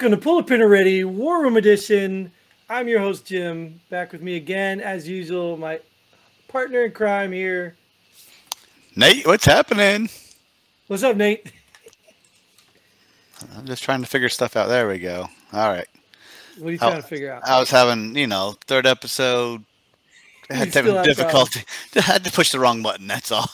Welcome 0.00 0.18
to 0.18 0.24
Pull 0.24 0.38
a 0.38 0.42
Pin 0.42 0.62
Already, 0.62 1.04
War 1.04 1.42
Room 1.42 1.58
Edition. 1.58 2.32
I'm 2.70 2.88
your 2.88 3.00
host, 3.00 3.26
Jim. 3.26 3.82
Back 3.90 4.12
with 4.12 4.22
me 4.22 4.36
again, 4.36 4.80
as 4.80 5.06
usual, 5.06 5.58
my 5.58 5.78
partner 6.48 6.86
in 6.86 6.92
crime 6.92 7.32
here. 7.32 7.76
Nate, 8.96 9.26
what's 9.26 9.44
happening? 9.44 10.08
What's 10.86 11.02
up, 11.02 11.16
Nate? 11.16 11.52
I'm 13.54 13.66
just 13.66 13.82
trying 13.82 14.00
to 14.00 14.06
figure 14.06 14.30
stuff 14.30 14.56
out. 14.56 14.70
There 14.70 14.88
we 14.88 14.98
go. 14.98 15.28
All 15.52 15.68
right. 15.68 15.86
What 16.56 16.68
are 16.68 16.72
you 16.72 16.78
trying 16.78 17.02
to 17.02 17.06
figure 17.06 17.34
out? 17.34 17.46
I 17.46 17.60
was 17.60 17.68
having, 17.68 18.16
you 18.16 18.26
know, 18.26 18.56
third 18.68 18.86
episode. 18.86 19.62
I 20.50 20.54
had 20.54 20.72
having 20.72 21.02
difficulty. 21.02 21.60
I 21.94 22.00
had 22.00 22.24
to 22.24 22.32
push 22.32 22.52
the 22.52 22.58
wrong 22.58 22.82
button. 22.82 23.06
That's 23.06 23.30
all. 23.30 23.50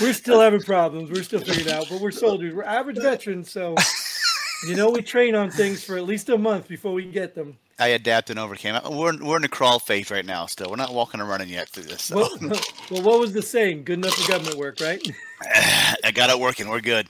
We're 0.00 0.12
still 0.12 0.40
having 0.40 0.62
problems. 0.62 1.08
We're 1.08 1.22
still 1.22 1.38
figuring 1.38 1.70
out, 1.70 1.86
but 1.88 2.00
we're 2.00 2.10
soldiers. 2.10 2.52
We're 2.52 2.64
average 2.64 2.98
veterans, 2.98 3.48
so 3.48 3.76
you 4.66 4.76
know 4.76 4.90
we 4.90 5.02
train 5.02 5.34
on 5.34 5.50
things 5.50 5.84
for 5.84 5.96
at 5.96 6.04
least 6.04 6.28
a 6.28 6.38
month 6.38 6.68
before 6.68 6.92
we 6.92 7.04
get 7.04 7.34
them. 7.34 7.56
I 7.78 7.88
adapted 7.88 8.36
and 8.36 8.44
overcame. 8.44 8.78
We're 8.90 9.16
we're 9.16 9.36
in 9.36 9.42
the 9.42 9.48
crawl 9.48 9.78
phase 9.78 10.10
right 10.10 10.24
now. 10.24 10.46
Still, 10.46 10.70
we're 10.70 10.76
not 10.76 10.92
walking 10.92 11.20
and 11.20 11.28
running 11.28 11.48
yet 11.48 11.68
through 11.70 11.84
this. 11.84 12.04
So. 12.04 12.16
Well, 12.16 12.38
well, 12.90 13.02
what 13.02 13.20
was 13.20 13.32
the 13.32 13.42
saying? 13.42 13.84
Good 13.84 13.98
enough 13.98 14.14
for 14.14 14.28
government 14.30 14.58
work, 14.58 14.80
right? 14.80 15.00
I 16.04 16.10
got 16.12 16.28
it 16.30 16.38
working. 16.38 16.68
We're 16.68 16.80
good. 16.80 17.08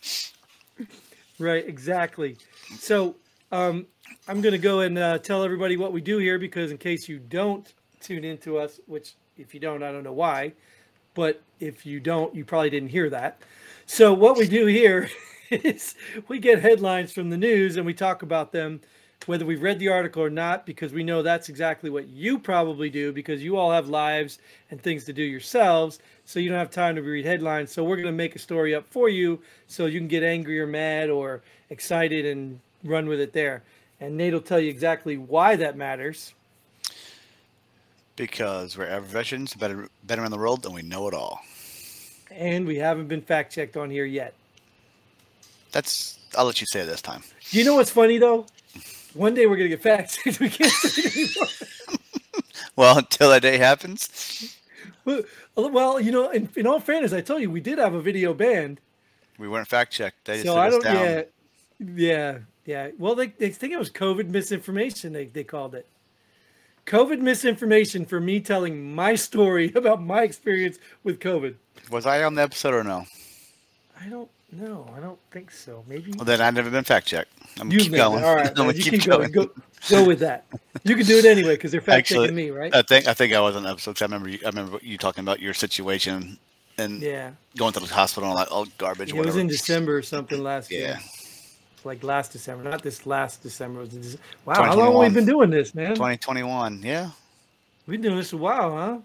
Right, 1.40 1.66
exactly. 1.66 2.36
So 2.78 3.16
um, 3.50 3.86
I'm 4.28 4.40
going 4.40 4.52
to 4.52 4.58
go 4.58 4.80
and 4.80 4.98
uh, 4.98 5.18
tell 5.18 5.42
everybody 5.42 5.76
what 5.76 5.92
we 5.92 6.00
do 6.00 6.18
here 6.18 6.38
because, 6.38 6.70
in 6.70 6.78
case 6.78 7.08
you 7.08 7.18
don't 7.18 7.72
tune 8.00 8.24
into 8.24 8.58
us, 8.58 8.78
which 8.86 9.14
if 9.36 9.54
you 9.54 9.60
don't, 9.60 9.82
I 9.82 9.90
don't 9.90 10.04
know 10.04 10.12
why, 10.12 10.52
but 11.14 11.42
if 11.58 11.84
you 11.84 11.98
don't, 11.98 12.34
you 12.34 12.44
probably 12.44 12.70
didn't 12.70 12.90
hear 12.90 13.10
that. 13.10 13.42
So, 13.86 14.12
what 14.12 14.36
we 14.36 14.46
do 14.46 14.66
here 14.66 15.10
is 15.50 15.94
we 16.28 16.38
get 16.38 16.60
headlines 16.60 17.12
from 17.12 17.30
the 17.30 17.36
news 17.36 17.76
and 17.76 17.84
we 17.84 17.94
talk 17.94 18.22
about 18.22 18.52
them, 18.52 18.80
whether 19.26 19.44
we've 19.44 19.62
read 19.62 19.78
the 19.78 19.88
article 19.88 20.22
or 20.22 20.30
not, 20.30 20.64
because 20.64 20.92
we 20.92 21.02
know 21.02 21.22
that's 21.22 21.48
exactly 21.48 21.90
what 21.90 22.08
you 22.08 22.38
probably 22.38 22.88
do 22.88 23.12
because 23.12 23.42
you 23.42 23.56
all 23.56 23.70
have 23.70 23.88
lives 23.88 24.38
and 24.70 24.80
things 24.80 25.04
to 25.04 25.12
do 25.12 25.22
yourselves. 25.22 25.98
So, 26.24 26.38
you 26.38 26.48
don't 26.48 26.58
have 26.58 26.70
time 26.70 26.94
to 26.94 27.02
read 27.02 27.24
headlines. 27.24 27.72
So, 27.72 27.82
we're 27.82 27.96
going 27.96 28.06
to 28.06 28.12
make 28.12 28.36
a 28.36 28.38
story 28.38 28.74
up 28.74 28.86
for 28.90 29.08
you 29.08 29.40
so 29.66 29.86
you 29.86 29.98
can 29.98 30.08
get 30.08 30.22
angry 30.22 30.60
or 30.60 30.66
mad 30.66 31.10
or 31.10 31.42
excited 31.70 32.24
and 32.24 32.60
run 32.84 33.08
with 33.08 33.20
it 33.20 33.32
there. 33.32 33.62
And 34.00 34.16
Nate 34.16 34.32
will 34.32 34.40
tell 34.40 34.60
you 34.60 34.70
exactly 34.70 35.18
why 35.18 35.56
that 35.56 35.76
matters. 35.76 36.34
Because 38.16 38.76
we're 38.76 38.86
average 38.86 39.10
veterans, 39.10 39.54
better 39.54 39.88
better 40.04 40.24
in 40.24 40.30
the 40.30 40.38
world, 40.38 40.64
and 40.66 40.74
we 40.74 40.82
know 40.82 41.08
it 41.08 41.14
all. 41.14 41.40
And 42.30 42.66
we 42.66 42.76
haven't 42.76 43.08
been 43.08 43.22
fact 43.22 43.52
checked 43.52 43.76
on 43.76 43.90
here 43.90 44.04
yet. 44.04 44.34
That's. 45.72 46.18
I'll 46.36 46.44
let 46.44 46.60
you 46.60 46.66
say 46.66 46.80
it 46.80 46.86
this 46.86 47.02
time. 47.02 47.22
You 47.50 47.64
know 47.64 47.74
what's 47.74 47.90
funny 47.90 48.18
though? 48.18 48.46
One 49.14 49.34
day 49.34 49.46
we're 49.46 49.56
gonna 49.56 49.68
get 49.68 49.82
fact 49.82 50.18
checked. 50.22 50.38
We 50.40 50.48
can't 50.48 50.70
say 50.70 51.02
it 51.02 51.16
anymore. 51.16 51.48
Well, 52.76 52.98
until 52.98 53.30
that 53.30 53.42
day 53.42 53.58
happens, 53.58 54.56
Well- 55.04 55.22
Well, 55.56 56.00
you 56.00 56.12
know, 56.12 56.30
in, 56.30 56.48
in 56.56 56.66
all 56.66 56.80
fairness, 56.80 57.12
I 57.12 57.20
told 57.20 57.42
you 57.42 57.50
we 57.50 57.60
did 57.60 57.78
have 57.78 57.92
a 57.94 58.00
video 58.00 58.32
banned. 58.32 58.80
we 59.38 59.48
weren't 59.48 59.68
fact 59.68 59.92
checked. 59.92 60.24
They 60.24 60.34
just 60.42 60.46
So 60.46 60.56
I 60.56 60.70
don't. 60.70 60.82
down. 60.82 60.94
Yeah, 60.96 61.22
yeah, 61.80 62.38
yeah. 62.64 62.90
Well, 62.98 63.14
they 63.14 63.26
they 63.28 63.50
think 63.50 63.72
it 63.72 63.78
was 63.78 63.90
COVID 63.90 64.28
misinformation. 64.28 65.12
They 65.12 65.26
they 65.26 65.44
called 65.44 65.74
it 65.74 65.86
COVID 66.86 67.18
misinformation 67.20 68.06
for 68.06 68.20
me 68.20 68.40
telling 68.40 68.94
my 68.94 69.14
story 69.16 69.72
about 69.74 70.02
my 70.02 70.22
experience 70.22 70.78
with 71.02 71.18
COVID. 71.20 71.56
Was 71.90 72.06
I 72.06 72.22
on 72.22 72.34
the 72.36 72.42
episode 72.42 72.74
or 72.74 72.84
no? 72.84 73.04
I 74.00 74.06
don't 74.08 74.30
know. 74.52 74.88
I 74.96 75.00
don't 75.00 75.18
think 75.30 75.50
so. 75.50 75.84
Maybe 75.86 76.12
Well, 76.16 76.24
then 76.24 76.40
I've 76.40 76.54
never 76.54 76.70
been 76.70 76.84
fact 76.84 77.06
checked. 77.06 77.30
I'm 77.60 77.68
gonna 77.68 77.82
keep 77.82 77.92
going. 77.92 78.24
All 78.24 78.34
right, 78.34 78.56
man, 78.56 78.66
you 78.68 78.82
keep, 78.82 78.92
keep 78.94 79.04
going. 79.06 79.30
going. 79.30 79.48
Go, 79.48 79.62
go 79.88 80.06
with 80.06 80.20
that. 80.20 80.44
You 80.84 80.96
can 80.96 81.06
do 81.06 81.18
it 81.18 81.24
anyway 81.24 81.54
because 81.54 81.72
they're 81.72 81.80
fact 81.80 82.08
checking 82.08 82.34
me, 82.34 82.50
right? 82.50 82.74
I 82.74 82.82
think 82.82 83.06
I 83.06 83.14
think 83.14 83.32
I 83.32 83.40
was 83.40 83.56
on 83.56 83.64
the 83.64 83.70
episode. 83.70 84.00
I 84.00 84.04
remember 84.04 84.28
you, 84.28 84.38
I 84.44 84.48
remember 84.48 84.78
you 84.82 84.98
talking 84.98 85.22
about 85.22 85.40
your 85.40 85.54
situation 85.54 86.38
and 86.78 87.02
yeah, 87.02 87.32
going 87.56 87.72
to 87.74 87.80
the 87.80 87.86
hospital 87.86 88.28
and 88.28 88.36
like 88.36 88.48
oh 88.50 88.66
garbage. 88.78 89.10
it 89.10 89.16
was 89.16 89.36
in 89.36 89.46
December 89.46 89.98
or 89.98 90.02
something 90.02 90.42
last 90.42 90.70
year. 90.70 90.80
Yeah, 90.80 90.98
It's 91.74 91.84
like 91.84 92.02
last 92.02 92.32
December, 92.32 92.64
not 92.64 92.82
this 92.82 93.06
last 93.06 93.42
December. 93.42 93.82
It 93.82 93.92
was 93.94 94.18
wow, 94.44 94.54
how 94.54 94.74
long 94.76 95.02
have 95.04 95.14
we 95.14 95.14
2021. 95.14 95.14
been 95.14 95.26
doing 95.26 95.50
this, 95.50 95.74
man? 95.74 95.90
2021. 95.90 96.82
Yeah, 96.82 97.10
We've 97.86 98.00
been 98.00 98.10
doing 98.10 98.16
this 98.18 98.32
a 98.32 98.36
while, 98.36 98.76
huh? 98.76 98.98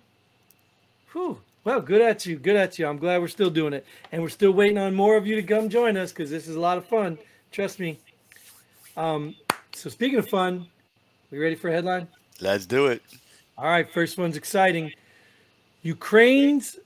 Whew. 1.14 1.40
Well, 1.66 1.82
good 1.82 2.02
at 2.02 2.28
you. 2.28 2.38
Good 2.38 2.56
at 2.56 2.78
you. 2.78 2.86
I'm 2.86 3.00
glad 3.00 3.20
we're 3.20 3.28
still 3.28 3.50
doing 3.50 3.74
it. 3.74 3.88
And 4.12 4.22
we're 4.22 4.30
still 4.30 4.52
waiting 4.52 4.78
on 4.78 4.94
more 4.94 5.18
of 5.18 5.26
you 5.26 5.36
to 5.36 5.42
come 5.42 5.68
join 5.68 5.98
us 5.98 6.12
because 6.12 6.30
this 6.30 6.48
is 6.48 6.56
a 6.56 6.60
lot 6.60 6.78
of 6.78 6.86
fun. 6.86 7.18
Trust 7.52 7.80
me. 7.80 7.98
Um, 8.96 9.36
so 9.74 9.90
speaking 9.90 10.20
of 10.20 10.30
fun, 10.30 10.68
we 11.32 11.40
ready 11.40 11.56
for 11.56 11.70
a 11.70 11.74
headline? 11.74 12.08
let's 12.40 12.68
do 12.68 12.86
it. 12.88 13.02
All 13.58 13.66
right, 13.66 13.90
first 13.92 14.18
one's 14.18 14.38
exciting. 14.38 14.92
Ukraine's 15.82 16.78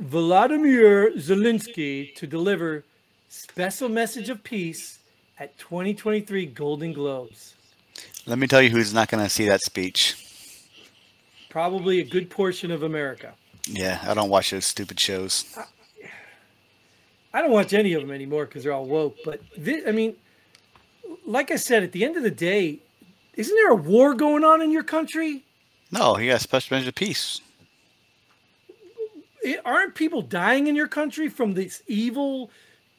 Volodymyr 0.00 1.16
Zelensky 1.16 2.14
to 2.14 2.26
deliver 2.26 2.84
special 3.28 3.88
message 3.88 4.28
of 4.28 4.44
peace 4.44 5.00
at 5.40 5.58
2023 5.58 6.46
Golden 6.46 6.92
Globes. 6.92 7.54
Let 8.26 8.38
me 8.38 8.46
tell 8.46 8.62
you 8.62 8.70
who's 8.70 8.94
not 8.94 9.08
going 9.08 9.24
to 9.24 9.30
see 9.30 9.46
that 9.46 9.62
speech. 9.62 10.14
Probably 11.48 11.98
a 11.98 12.04
good 12.04 12.30
portion 12.30 12.70
of 12.70 12.84
America. 12.84 13.34
Yeah, 13.68 14.00
I 14.06 14.14
don't 14.14 14.28
watch 14.28 14.50
those 14.50 14.64
stupid 14.66 14.98
shows. 14.98 15.44
I 17.34 17.40
don't 17.40 17.50
watch 17.52 17.72
any 17.72 17.92
of 17.94 18.02
them 18.02 18.10
anymore 18.10 18.44
because 18.46 18.64
they're 18.64 18.72
all 18.72 18.86
woke. 18.86 19.16
But 19.24 19.40
thi- 19.58 19.86
I 19.86 19.92
mean, 19.92 20.16
like 21.24 21.50
I 21.50 21.56
said, 21.56 21.82
at 21.82 21.92
the 21.92 22.04
end 22.04 22.16
of 22.16 22.22
the 22.22 22.30
day, 22.30 22.80
isn't 23.34 23.54
there 23.54 23.70
a 23.70 23.74
war 23.76 24.14
going 24.14 24.44
on 24.44 24.60
in 24.60 24.70
your 24.70 24.82
country? 24.82 25.44
No, 25.90 26.14
he 26.14 26.26
got 26.28 26.40
special 26.40 26.76
message 26.76 26.88
of 26.88 26.94
peace. 26.94 27.40
I- 29.46 29.58
Aren't 29.64 29.94
people 29.94 30.22
dying 30.22 30.66
in 30.66 30.76
your 30.76 30.88
country 30.88 31.28
from 31.28 31.54
this 31.54 31.82
evil 31.86 32.50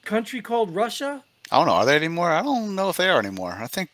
country 0.03 0.41
called 0.41 0.73
Russia? 0.73 1.23
I 1.51 1.57
don't 1.57 1.67
know. 1.67 1.73
Are 1.73 1.85
they 1.85 1.95
anymore? 1.95 2.31
I 2.31 2.41
don't 2.41 2.73
know 2.75 2.89
if 2.89 2.97
they 2.97 3.09
are 3.09 3.19
anymore. 3.19 3.51
I 3.59 3.67
think 3.67 3.89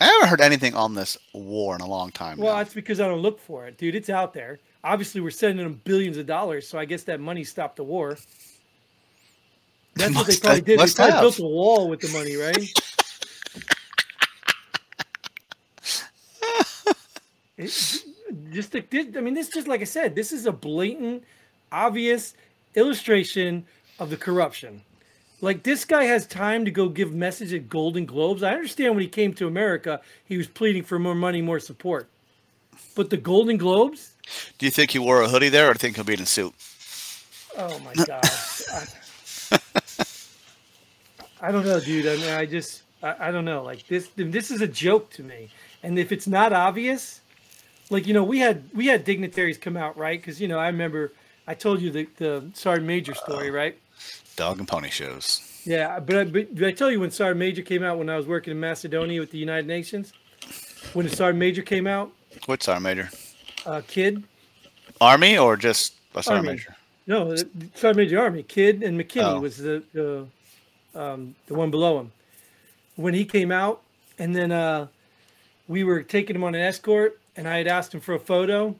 I 0.00 0.06
haven't 0.06 0.28
heard 0.28 0.40
anything 0.40 0.74
on 0.74 0.94
this 0.94 1.16
war 1.32 1.74
in 1.74 1.82
a 1.82 1.86
long 1.86 2.10
time. 2.10 2.38
Well, 2.38 2.54
now. 2.54 2.58
that's 2.62 2.74
because 2.74 2.98
I 3.00 3.06
don't 3.06 3.20
look 3.20 3.38
for 3.38 3.66
it, 3.66 3.76
dude. 3.78 3.94
It's 3.94 4.10
out 4.10 4.32
there. 4.34 4.58
Obviously, 4.82 5.20
we're 5.20 5.30
sending 5.30 5.64
them 5.64 5.80
billions 5.84 6.16
of 6.16 6.26
dollars, 6.26 6.66
so 6.66 6.78
I 6.78 6.84
guess 6.86 7.02
that 7.04 7.20
money 7.20 7.44
stopped 7.44 7.76
the 7.76 7.84
war. 7.84 8.16
That's 9.94 10.14
what 10.14 10.26
they 10.26 10.36
probably 10.36 10.60
did. 10.62 10.78
They 10.80 10.86
probably 10.94 11.12
have. 11.12 11.20
built 11.20 11.38
a 11.38 11.42
wall 11.42 11.88
with 11.88 12.00
the 12.00 12.08
money, 12.08 12.36
right? 12.36 12.72
It- 17.58 18.04
just 18.52 18.72
the, 18.72 18.84
I 19.16 19.20
mean, 19.20 19.34
this 19.34 19.48
just 19.48 19.68
like 19.68 19.80
I 19.80 19.84
said, 19.84 20.14
this 20.14 20.32
is 20.32 20.46
a 20.46 20.52
blatant, 20.52 21.24
obvious 21.72 22.34
illustration 22.74 23.66
of 23.98 24.10
the 24.10 24.16
corruption. 24.16 24.82
Like 25.40 25.62
this 25.62 25.84
guy 25.84 26.04
has 26.04 26.26
time 26.26 26.64
to 26.64 26.70
go 26.70 26.88
give 26.88 27.12
message 27.14 27.52
at 27.52 27.68
Golden 27.68 28.06
Globes. 28.06 28.42
I 28.42 28.52
understand 28.54 28.94
when 28.94 29.02
he 29.02 29.08
came 29.08 29.32
to 29.34 29.46
America, 29.46 30.00
he 30.24 30.36
was 30.36 30.46
pleading 30.46 30.84
for 30.84 30.98
more 30.98 31.14
money, 31.14 31.42
more 31.42 31.60
support. 31.60 32.08
But 32.94 33.10
the 33.10 33.16
Golden 33.16 33.56
Globes, 33.56 34.09
Do 34.58 34.66
you 34.66 34.70
think 34.70 34.90
he 34.90 34.98
wore 34.98 35.22
a 35.22 35.28
hoodie 35.28 35.48
there, 35.48 35.70
or 35.70 35.74
do 35.74 35.76
you 35.76 35.78
think 35.78 35.96
he'll 35.96 36.04
be 36.04 36.14
in 36.14 36.20
a 36.20 36.26
suit? 36.26 36.54
oh 37.58 37.78
my 37.80 37.92
gosh. 37.94 38.62
I, 38.70 39.58
I 41.42 41.52
don't 41.52 41.64
know, 41.64 41.80
dude. 41.80 42.06
I 42.06 42.16
mean, 42.16 42.30
I 42.30 42.46
just, 42.46 42.82
I, 43.02 43.28
I 43.28 43.30
don't 43.30 43.44
know. 43.44 43.62
Like 43.62 43.86
this, 43.86 44.08
this 44.16 44.50
is 44.50 44.60
a 44.60 44.68
joke 44.68 45.10
to 45.10 45.22
me. 45.22 45.50
And 45.82 45.98
if 45.98 46.12
it's 46.12 46.26
not 46.26 46.52
obvious, 46.52 47.20
like 47.88 48.06
you 48.06 48.14
know, 48.14 48.24
we 48.24 48.38
had 48.38 48.62
we 48.74 48.86
had 48.86 49.04
dignitaries 49.04 49.58
come 49.58 49.76
out, 49.76 49.96
right? 49.96 50.20
Because 50.20 50.40
you 50.40 50.48
know, 50.48 50.58
I 50.58 50.66
remember 50.66 51.12
I 51.46 51.54
told 51.54 51.80
you 51.80 51.90
the 51.90 52.08
the 52.16 52.44
Sergeant 52.54 52.86
Major 52.86 53.14
story, 53.14 53.50
right? 53.50 53.76
Dog 54.36 54.58
and 54.58 54.68
pony 54.68 54.90
shows. 54.90 55.46
Yeah, 55.64 56.00
but 56.00 56.16
I, 56.16 56.24
but 56.24 56.54
did 56.54 56.64
I 56.64 56.72
tell 56.72 56.90
you 56.90 57.00
when 57.00 57.10
Sergeant 57.10 57.38
Major 57.38 57.62
came 57.62 57.82
out 57.82 57.98
when 57.98 58.08
I 58.08 58.16
was 58.16 58.26
working 58.26 58.52
in 58.52 58.60
Macedonia 58.60 59.20
with 59.20 59.30
the 59.30 59.38
United 59.38 59.66
Nations? 59.66 60.12
When 60.94 61.06
the 61.06 61.14
Sergeant 61.14 61.38
Major 61.38 61.62
came 61.62 61.86
out, 61.86 62.12
What's 62.46 62.68
our 62.68 62.80
major? 62.80 63.10
Uh, 63.70 63.82
Kidd, 63.86 64.24
Army 65.00 65.38
or 65.38 65.56
just 65.56 65.94
a 66.16 66.22
sergeant 66.22 66.46
major? 66.46 66.76
no, 67.06 67.36
Sergeant 67.36 67.96
Major 67.96 68.18
Army, 68.20 68.42
Kidd 68.42 68.82
and 68.82 68.98
McKinney 69.00 69.36
Oh. 69.36 69.40
was 69.40 69.58
the 69.58 69.82
the, 69.92 70.26
um, 70.94 71.36
the 71.46 71.54
one 71.54 71.70
below 71.70 72.00
him. 72.00 72.12
When 72.96 73.14
he 73.14 73.24
came 73.24 73.52
out, 73.52 73.80
and 74.18 74.34
then 74.34 74.50
uh, 74.50 74.88
we 75.68 75.84
were 75.84 76.02
taking 76.02 76.34
him 76.34 76.42
on 76.42 76.54
an 76.56 76.60
escort, 76.60 77.20
and 77.36 77.46
I 77.48 77.58
had 77.58 77.68
asked 77.68 77.94
him 77.94 78.00
for 78.00 78.14
a 78.14 78.18
photo, 78.18 78.74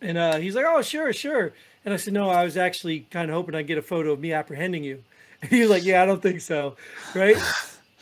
and 0.00 0.16
uh, 0.16 0.36
he's 0.38 0.54
like, 0.54 0.64
"Oh, 0.66 0.80
sure, 0.80 1.12
sure." 1.12 1.52
And 1.84 1.92
I 1.92 1.98
said, 1.98 2.14
"No, 2.14 2.30
I 2.30 2.42
was 2.42 2.56
actually 2.56 3.00
kind 3.10 3.30
of 3.30 3.34
hoping 3.36 3.54
I'd 3.54 3.66
get 3.66 3.76
a 3.78 3.82
photo 3.82 4.12
of 4.12 4.20
me 4.20 4.32
apprehending 4.32 4.82
you." 4.84 5.02
And 5.42 5.50
he 5.50 5.60
was 5.60 5.68
like, 5.68 5.84
"Yeah, 5.84 6.02
I 6.02 6.06
don't 6.06 6.22
think 6.22 6.40
so, 6.40 6.76
right?" 7.14 7.36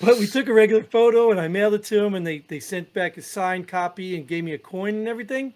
But 0.00 0.19
we 0.19 0.26
took 0.28 0.46
a 0.46 0.52
regular 0.52 0.84
photo, 0.84 1.32
and 1.32 1.40
I 1.40 1.49
mailed 1.49 1.75
it 1.75 1.84
to 1.87 2.05
him, 2.05 2.14
and 2.14 2.25
they 2.25 2.38
they 2.46 2.60
sent 2.60 2.94
back 2.94 3.17
a 3.17 3.22
signed 3.22 3.67
copy 3.67 4.17
and 4.17 4.26
gave 4.28 4.44
me 4.44 4.52
a 4.52 4.58
coin 4.58 4.94
and 4.94 5.08
everything. 5.08 5.52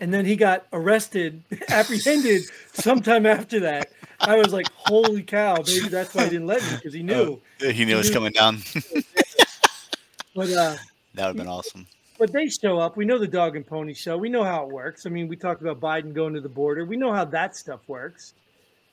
And 0.00 0.12
then 0.12 0.24
he 0.26 0.36
got 0.36 0.66
arrested, 0.72 1.42
apprehended 1.68 2.42
sometime 2.72 3.26
after 3.26 3.60
that. 3.60 3.90
I 4.20 4.36
was 4.36 4.52
like, 4.52 4.66
"Holy 4.74 5.22
cow!" 5.22 5.56
Maybe 5.66 5.88
that's 5.88 6.14
why 6.14 6.24
he 6.24 6.30
didn't 6.30 6.46
let 6.46 6.62
me 6.62 6.68
because 6.76 6.92
he 6.94 7.02
knew. 7.02 7.40
Uh, 7.64 7.68
he 7.70 7.84
knew 7.84 7.94
it 7.94 7.98
was 7.98 8.08
knew- 8.08 8.14
coming 8.14 8.32
down. 8.32 8.58
but 10.34 10.50
uh, 10.50 10.76
That 11.14 11.16
would 11.16 11.18
have 11.18 11.36
been 11.36 11.48
awesome. 11.48 11.86
but 12.18 12.32
they 12.32 12.48
show 12.48 12.78
up. 12.78 12.96
We 12.96 13.04
know 13.04 13.18
the 13.18 13.28
dog 13.28 13.56
and 13.56 13.66
pony 13.66 13.94
show. 13.94 14.16
We 14.16 14.28
know 14.28 14.44
how 14.44 14.64
it 14.64 14.70
works. 14.70 15.06
I 15.06 15.10
mean, 15.10 15.28
we 15.28 15.36
talked 15.36 15.62
about 15.62 15.80
Biden 15.80 16.12
going 16.12 16.34
to 16.34 16.40
the 16.40 16.48
border. 16.48 16.84
We 16.84 16.96
know 16.96 17.12
how 17.12 17.24
that 17.26 17.56
stuff 17.56 17.80
works. 17.86 18.34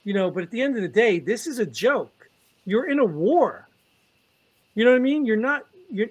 You 0.04 0.13
know, 0.13 0.31
but 0.31 0.44
at 0.44 0.51
the 0.51 0.62
end 0.62 0.75
of 0.75 0.81
the 0.81 0.88
day, 0.88 1.19
this 1.19 1.45
is 1.47 1.59
a 1.59 1.65
joke. 1.65 2.30
You're 2.65 2.89
in 2.89 3.00
a 3.00 3.06
war. 3.06 3.68
You 4.75 4.83
know 4.86 4.92
what 4.92 4.97
I 4.97 5.01
mean? 5.01 5.25
You're 5.25 5.38
not. 5.38 5.65
You're. 5.92 6.07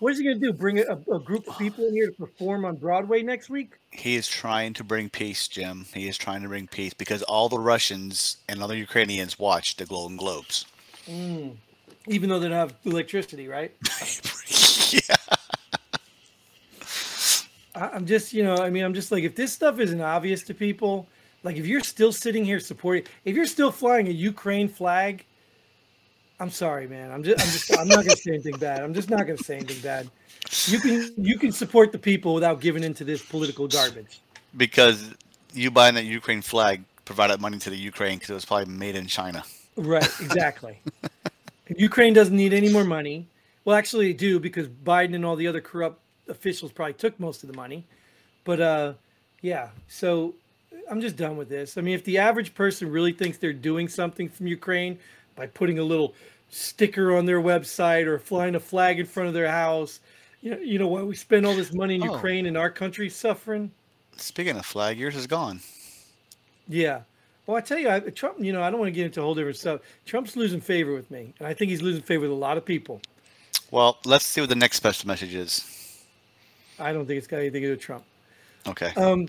What 0.00 0.12
is 0.12 0.18
he 0.18 0.24
going 0.24 0.40
to 0.40 0.46
do? 0.46 0.52
Bring 0.52 0.78
a, 0.78 0.98
a 1.12 1.20
group 1.20 1.46
of 1.46 1.58
people 1.58 1.86
in 1.86 1.92
here 1.92 2.06
to 2.06 2.12
perform 2.12 2.64
on 2.64 2.76
Broadway 2.76 3.22
next 3.22 3.50
week? 3.50 3.74
He 3.90 4.16
is 4.16 4.26
trying 4.26 4.72
to 4.74 4.84
bring 4.84 5.10
peace, 5.10 5.46
Jim. 5.46 5.84
He 5.92 6.08
is 6.08 6.16
trying 6.16 6.40
to 6.40 6.48
bring 6.48 6.66
peace 6.66 6.94
because 6.94 7.22
all 7.24 7.50
the 7.50 7.58
Russians 7.58 8.38
and 8.48 8.62
other 8.62 8.74
Ukrainians 8.74 9.38
watch 9.38 9.76
the 9.76 9.84
Golden 9.84 10.16
Globes. 10.16 10.64
Mm. 11.06 11.54
Even 12.08 12.30
though 12.30 12.38
they 12.38 12.48
don't 12.48 12.56
have 12.56 12.74
electricity, 12.84 13.46
right? 13.46 13.74
yeah. 14.90 15.16
I'm 17.74 18.06
just, 18.06 18.32
you 18.32 18.42
know, 18.42 18.56
I 18.56 18.70
mean, 18.70 18.84
I'm 18.84 18.94
just 18.94 19.12
like, 19.12 19.22
if 19.22 19.36
this 19.36 19.52
stuff 19.52 19.80
isn't 19.80 20.00
obvious 20.00 20.42
to 20.44 20.54
people, 20.54 21.08
like 21.42 21.56
if 21.56 21.66
you're 21.66 21.80
still 21.82 22.12
sitting 22.12 22.44
here 22.44 22.58
supporting, 22.58 23.04
if 23.26 23.36
you're 23.36 23.46
still 23.46 23.70
flying 23.70 24.08
a 24.08 24.12
Ukraine 24.12 24.68
flag, 24.68 25.26
I'm 26.40 26.50
sorry, 26.50 26.88
man. 26.88 27.12
I'm 27.12 27.22
just, 27.22 27.40
I'm 27.40 27.52
just, 27.52 27.78
I'm 27.78 27.88
not 27.88 28.04
gonna 28.04 28.16
say 28.16 28.32
anything 28.32 28.56
bad. 28.56 28.82
I'm 28.82 28.94
just 28.94 29.10
not 29.10 29.26
gonna 29.26 29.38
say 29.38 29.56
anything 29.56 29.80
bad. 29.82 30.10
You 30.66 30.80
can, 30.80 31.12
you 31.16 31.38
can 31.38 31.52
support 31.52 31.92
the 31.92 31.98
people 31.98 32.34
without 32.34 32.60
giving 32.60 32.82
into 32.82 33.04
this 33.04 33.22
political 33.22 33.68
garbage. 33.68 34.20
Because 34.56 35.10
you 35.52 35.70
buying 35.70 35.94
that 35.94 36.06
Ukraine 36.06 36.40
flag 36.40 36.82
provided 37.04 37.40
money 37.40 37.58
to 37.58 37.70
the 37.70 37.76
Ukraine 37.76 38.16
because 38.16 38.30
it 38.30 38.34
was 38.34 38.44
probably 38.44 38.72
made 38.72 38.96
in 38.96 39.06
China. 39.06 39.44
Right, 39.76 40.08
exactly. 40.20 40.80
Ukraine 41.76 42.14
doesn't 42.14 42.36
need 42.36 42.52
any 42.52 42.72
more 42.72 42.84
money. 42.84 43.26
Well, 43.64 43.76
actually, 43.76 44.08
they 44.08 44.12
do 44.14 44.40
because 44.40 44.66
Biden 44.66 45.14
and 45.14 45.24
all 45.24 45.36
the 45.36 45.46
other 45.46 45.60
corrupt 45.60 46.00
officials 46.28 46.72
probably 46.72 46.94
took 46.94 47.18
most 47.20 47.42
of 47.42 47.50
the 47.50 47.56
money. 47.56 47.84
But 48.44 48.60
uh, 48.60 48.92
yeah, 49.42 49.68
so 49.88 50.34
I'm 50.90 51.00
just 51.00 51.16
done 51.16 51.36
with 51.36 51.48
this. 51.48 51.76
I 51.76 51.82
mean, 51.82 51.94
if 51.94 52.04
the 52.04 52.18
average 52.18 52.54
person 52.54 52.90
really 52.90 53.12
thinks 53.12 53.38
they're 53.38 53.52
doing 53.52 53.88
something 53.88 54.28
from 54.28 54.46
Ukraine 54.46 54.98
by 55.40 55.46
putting 55.46 55.78
a 55.78 55.82
little 55.82 56.14
sticker 56.50 57.16
on 57.16 57.24
their 57.24 57.40
website 57.40 58.04
or 58.04 58.18
flying 58.18 58.54
a 58.56 58.60
flag 58.60 59.00
in 59.00 59.06
front 59.06 59.26
of 59.26 59.32
their 59.32 59.50
house, 59.50 60.00
you 60.42 60.50
know, 60.50 60.58
you 60.58 60.78
know 60.78 60.86
why 60.86 61.02
we 61.02 61.16
spend 61.16 61.46
all 61.46 61.54
this 61.56 61.72
money 61.72 61.94
in 61.94 62.02
Oh. 62.06 62.12
Ukraine 62.12 62.44
and 62.44 62.58
our 62.58 62.68
country 62.68 63.08
suffering? 63.08 63.70
Speaking 64.18 64.54
of 64.58 64.66
flag, 64.66 64.98
yours 64.98 65.16
is 65.16 65.26
gone. 65.26 65.60
Yeah. 66.68 67.00
Well, 67.46 67.56
I 67.56 67.62
tell 67.62 67.78
you, 67.78 67.88
I, 67.88 68.00
Trump. 68.00 68.38
You 68.38 68.52
know, 68.52 68.62
I 68.62 68.68
don't 68.70 68.78
want 68.78 68.88
to 68.88 68.92
get 68.92 69.06
into 69.06 69.20
a 69.20 69.22
whole 69.22 69.34
different 69.34 69.56
stuff. 69.56 69.80
Trump's 70.04 70.36
losing 70.36 70.60
favor 70.60 70.92
with 70.92 71.10
me, 71.10 71.32
and 71.38 71.48
I 71.48 71.54
think 71.54 71.70
he's 71.70 71.80
losing 71.80 72.02
favor 72.02 72.22
with 72.22 72.30
a 72.32 72.34
lot 72.34 72.58
of 72.58 72.66
people. 72.66 73.00
Well, 73.70 73.96
let's 74.04 74.26
see 74.26 74.42
what 74.42 74.50
the 74.50 74.56
next 74.56 74.76
special 74.76 75.08
message 75.08 75.34
is. 75.34 76.04
I 76.78 76.92
don't 76.92 77.06
think 77.06 77.16
it's 77.16 77.26
got 77.26 77.38
anything 77.38 77.62
to 77.62 77.68
do 77.68 77.72
with 77.72 77.80
Trump. 77.80 78.04
Okay. 78.66 78.92
Um, 78.96 79.26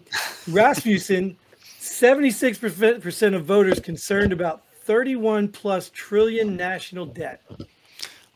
Rasmussen, 0.50 1.38
76% 1.80 3.34
of 3.36 3.46
voters 3.46 3.80
concerned 3.80 4.34
about 4.34 4.63
31 4.92 5.48
plus 5.48 5.90
trillion 5.94 6.58
national 6.58 7.06
debt. 7.06 7.42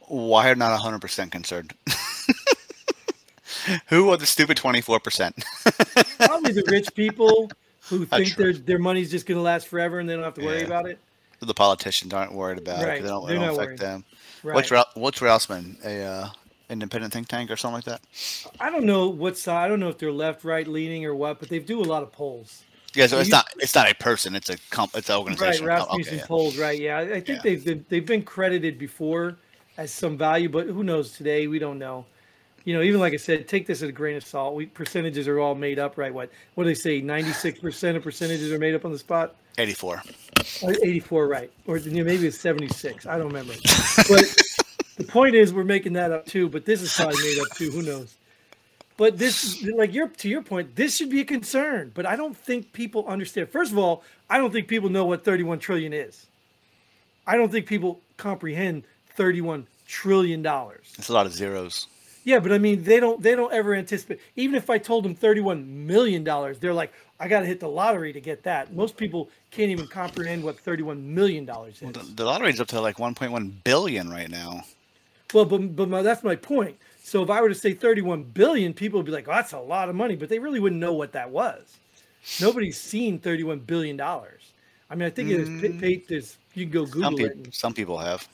Why 0.07 0.49
are 0.49 0.55
not 0.55 0.79
100% 0.79 1.29
concerned? 1.29 1.73
Who 3.87 4.09
are 4.09 4.15
the 4.15 4.25
stupid 4.25 4.55
24%? 4.55 5.33
Probably 6.25 6.53
the 6.53 6.63
rich 6.71 6.95
people 6.95 7.51
who 7.89 8.05
think 8.05 8.37
their 8.37 8.53
their 8.53 8.79
money's 8.79 9.11
just 9.11 9.25
going 9.25 9.37
to 9.37 9.41
last 9.41 9.67
forever 9.67 9.99
and 9.99 10.07
they 10.07 10.13
don't 10.15 10.23
have 10.23 10.35
to 10.35 10.45
worry 10.45 10.59
Yeah. 10.59 10.67
about 10.67 10.87
it. 10.87 10.97
the 11.41 11.53
politicians 11.53 12.13
aren't 12.13 12.33
worried 12.33 12.59
about 12.59 12.83
it. 12.83 12.87
Right, 12.87 13.01
They 13.01 13.07
don't, 13.09 13.25
it 13.25 13.27
they're 13.27 13.35
don't 13.39 13.49
affect 13.49 13.67
worried. 13.67 13.79
them. 13.79 14.05
Right. 14.41 14.55
What's 14.55 14.71
Ra- 14.71 14.85
what's? 14.93 15.21
A 15.83 16.03
uh, 16.05 16.29
independent 16.69 17.11
think 17.11 17.27
tank 17.27 17.51
or 17.51 17.57
something 17.57 17.75
like 17.75 17.83
that? 17.85 18.01
I 18.61 18.69
don't 18.69 18.85
know 18.85 19.09
what 19.09 19.37
side. 19.37 19.65
I 19.65 19.67
don't 19.67 19.81
know 19.81 19.89
if 19.89 19.97
they're 19.97 20.11
left, 20.13 20.45
right, 20.45 20.65
leaning, 20.67 21.03
or 21.05 21.13
what, 21.15 21.41
but 21.41 21.49
they 21.49 21.59
do 21.59 21.81
a 21.81 21.83
lot 21.83 22.01
of 22.01 22.13
polls. 22.13 22.63
Yeah, 22.95 23.07
so 23.07 23.19
it's 23.19 23.29
not 23.29 23.47
it's 23.59 23.75
not 23.75 23.89
a 23.91 23.95
person. 23.95 24.35
It's 24.35 24.49
a 24.49 24.57
comp. 24.69 24.95
It's 24.95 25.09
an 25.09 25.17
organization. 25.17 25.65
Oh, 25.65 25.67
Rasmussen 25.67 26.01
okay, 26.01 26.15
yeah. 26.17 26.25
polls. 26.25 26.57
Right, 26.57 26.79
yeah. 26.79 26.97
I 26.97 27.01
I 27.01 27.07
think 27.21 27.27
Yeah. 27.27 27.39
they've 27.43 27.65
been 27.65 27.85
they've 27.89 28.05
been 28.05 28.23
credited 28.23 28.79
before 28.79 29.37
as 29.77 29.91
some 29.91 30.17
value, 30.17 30.49
but 30.49 30.67
who 30.67 30.83
knows 30.83 31.11
today? 31.11 31.47
We 31.47 31.59
don't 31.59 31.77
know. 31.79 32.05
You 32.63 32.73
know, 32.73 32.81
even 32.81 32.99
like 32.99 33.13
I 33.13 33.17
said, 33.17 33.47
take 33.47 33.67
this 33.67 33.83
at 33.83 33.89
a 33.89 33.91
grain 33.91 34.15
of 34.15 34.25
salt. 34.25 34.55
We 34.55 34.65
percentages 34.65 35.27
are 35.27 35.39
all 35.39 35.53
made 35.53 35.77
up, 35.77 35.97
right? 35.97 36.13
What 36.13 36.31
what 36.55 36.63
do 36.63 36.69
they 36.69 36.73
say? 36.75 37.01
Ninety 37.01 37.31
six 37.31 37.59
percent 37.59 37.97
of 37.97 38.03
percentages 38.03 38.51
are 38.51 38.57
made 38.59 38.73
up 38.73 38.85
on 38.85 38.91
the 38.91 38.97
spot. 38.99 39.35
Eighty 39.57 39.73
four. 39.73 40.01
Oh, 40.63 40.69
Eighty 40.83 40.99
four, 40.99 41.27
right? 41.27 41.51
Or 41.67 41.77
you 41.77 41.91
know, 41.91 42.03
maybe 42.03 42.25
it's 42.27 42.39
seventy 42.39 42.69
six. 42.69 43.05
I 43.05 43.17
don't 43.17 43.27
remember. 43.27 43.53
But 44.09 44.25
the 44.97 45.03
point 45.07 45.35
is, 45.35 45.53
we're 45.53 45.63
making 45.63 45.93
that 45.93 46.11
up 46.11 46.25
too. 46.25 46.49
But 46.49 46.65
this 46.65 46.81
is 46.81 46.93
probably 46.93 47.21
made 47.23 47.39
up 47.39 47.49
too. 47.55 47.69
Who 47.71 47.81
knows? 47.83 48.15
But 48.97 49.17
this, 49.17 49.61
like 49.63 49.93
your 49.93 50.07
to 50.07 50.29
your 50.29 50.41
point, 50.41 50.75
this 50.75 50.95
should 50.95 51.09
be 51.09 51.19
a 51.19 51.25
concern. 51.25 51.91
But 51.93 52.05
I 52.05 52.15
don't 52.15 52.35
think 52.35 52.71
people 52.71 53.05
understand. 53.07 53.49
First 53.49 53.71
of 53.71 53.77
all, 53.77 54.03
I 54.29 54.37
don't 54.37 54.51
think 54.51 54.67
people 54.67 54.89
know 54.89 55.05
what 55.05 55.25
31 55.25 55.59
trillion 55.59 55.91
is. 55.91 56.27
I 57.27 57.35
don't 57.35 57.51
think 57.51 57.65
people 57.65 57.99
comprehend 58.17 58.83
31 59.15 59.67
trillion 59.87 60.41
dollars. 60.41 60.93
It's 60.97 61.09
a 61.09 61.13
lot 61.13 61.25
of 61.25 61.33
zeros. 61.33 61.87
Yeah, 62.23 62.39
but 62.39 62.51
I 62.51 62.57
mean, 62.57 62.83
they 62.83 62.99
don't 62.99 63.21
they 63.21 63.35
don't 63.35 63.53
ever 63.53 63.75
anticipate. 63.75 64.19
Even 64.35 64.55
if 64.55 64.69
I 64.69 64.77
told 64.77 65.05
them 65.05 65.13
31 65.13 65.85
million 65.85 66.23
dollars, 66.23 66.57
they're 66.57 66.73
like, 66.73 66.91
I 67.19 67.27
got 67.27 67.41
to 67.41 67.45
hit 67.45 67.59
the 67.59 67.67
lottery 67.67 68.13
to 68.13 68.21
get 68.21 68.43
that. 68.43 68.73
Most 68.73 68.97
people 68.97 69.29
can't 69.51 69.69
even 69.71 69.87
comprehend 69.87 70.43
what 70.43 70.59
31 70.59 71.13
million 71.13 71.45
dollars 71.45 71.81
is. 71.81 71.91
The, 71.91 71.99
the 72.15 72.25
lottery's 72.25 72.59
up 72.59 72.67
to 72.69 72.81
like 72.81 72.97
1.1 72.97 73.51
billion 73.63 74.09
right 74.09 74.29
now. 74.29 74.63
Well, 75.33 75.45
but 75.45 75.75
but 75.75 75.89
my, 75.89 76.01
that's 76.01 76.23
my 76.23 76.35
point. 76.35 76.77
So 77.05 77.21
if 77.21 77.29
I 77.29 77.39
were 77.39 77.49
to 77.49 77.55
say 77.55 77.73
31 77.73 78.23
billion, 78.23 78.73
people 78.73 78.97
would 78.97 79.05
be 79.05 79.11
like, 79.11 79.27
"Oh, 79.27 79.31
that's 79.31 79.53
a 79.53 79.59
lot 79.59 79.89
of 79.89 79.95
money," 79.95 80.15
but 80.15 80.27
they 80.27 80.39
really 80.39 80.59
wouldn't 80.59 80.81
know 80.81 80.93
what 80.93 81.11
that 81.11 81.29
was. 81.29 81.77
Nobody's 82.41 82.79
seen 82.79 83.19
31 83.19 83.59
billion 83.59 83.95
dollars. 83.95 84.41
I 84.89 84.95
mean, 84.95 85.05
I 85.05 85.11
think 85.11 85.29
it 85.29 85.39
is 85.39 85.47
pa- 85.47 85.67
mm. 85.67 85.99
pa- 85.99 86.05
there's 86.09 86.37
you 86.55 86.65
can 86.65 86.71
go 86.71 86.85
Google 86.87 87.01
Some 87.03 87.13
it. 87.13 87.17
people, 87.17 87.43
and- 87.43 87.53
some 87.53 87.73
people 87.75 87.97
have. 87.99 88.27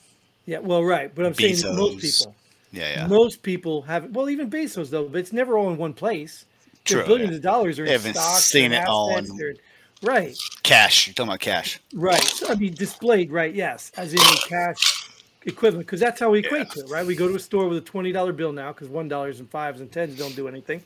yeah, 0.45 0.59
well, 0.59 0.85
right, 0.85 1.13
but 1.13 1.25
I'm 1.25 1.33
saying 1.33 1.57
most 1.75 1.99
people, 1.99 2.33
Yeah, 2.71 2.89
yeah. 2.93 3.07
most 3.07 3.43
people 3.43 3.81
have. 3.81 4.15
Well, 4.15 4.29
even 4.29 4.49
Bezos 4.49 4.89
though, 4.89 5.09
but 5.09 5.19
it's 5.19 5.33
never 5.33 5.57
all 5.57 5.69
in 5.69 5.77
one 5.77 5.93
place. 5.93 6.45
True, 6.85 7.03
billions 7.05 7.31
yeah. 7.31 7.37
of 7.37 7.43
dollars 7.43 7.77
are 7.77 7.83
They 7.85 7.93
in 7.95 7.99
haven't 7.99 8.13
stocks, 8.15 8.45
seen 8.45 8.71
it 8.71 8.87
all 8.87 9.17
in- 9.17 9.57
Right, 10.03 10.35
Cash. 10.63 11.05
You're 11.07 11.13
talking 11.13 11.29
about 11.29 11.41
cash. 11.41 11.79
right. 11.93 12.23
So, 12.23 12.47
I 12.49 12.55
mean, 12.55 12.73
displayed, 12.73 13.31
right? 13.31 13.53
Yes, 13.53 13.91
as 13.97 14.13
in 14.13 14.19
cash 14.47 15.00
equivalent, 15.45 15.87
because 15.87 15.99
that's 15.99 16.19
how 16.19 16.29
we 16.29 16.39
equate 16.39 16.69
to 16.71 16.81
it, 16.81 16.89
right? 16.89 17.05
We 17.05 17.15
go 17.15 17.27
to 17.27 17.35
a 17.35 17.39
store 17.39 17.67
with 17.67 17.77
a 17.77 17.81
twenty 17.81 18.11
dollar 18.11 18.33
bill 18.33 18.51
now, 18.51 18.71
because 18.73 18.87
one 18.87 19.07
dollars 19.07 19.39
and 19.39 19.49
fives 19.49 19.81
and 19.81 19.91
tens 19.91 20.17
don't 20.17 20.35
do 20.35 20.47
anything. 20.47 20.83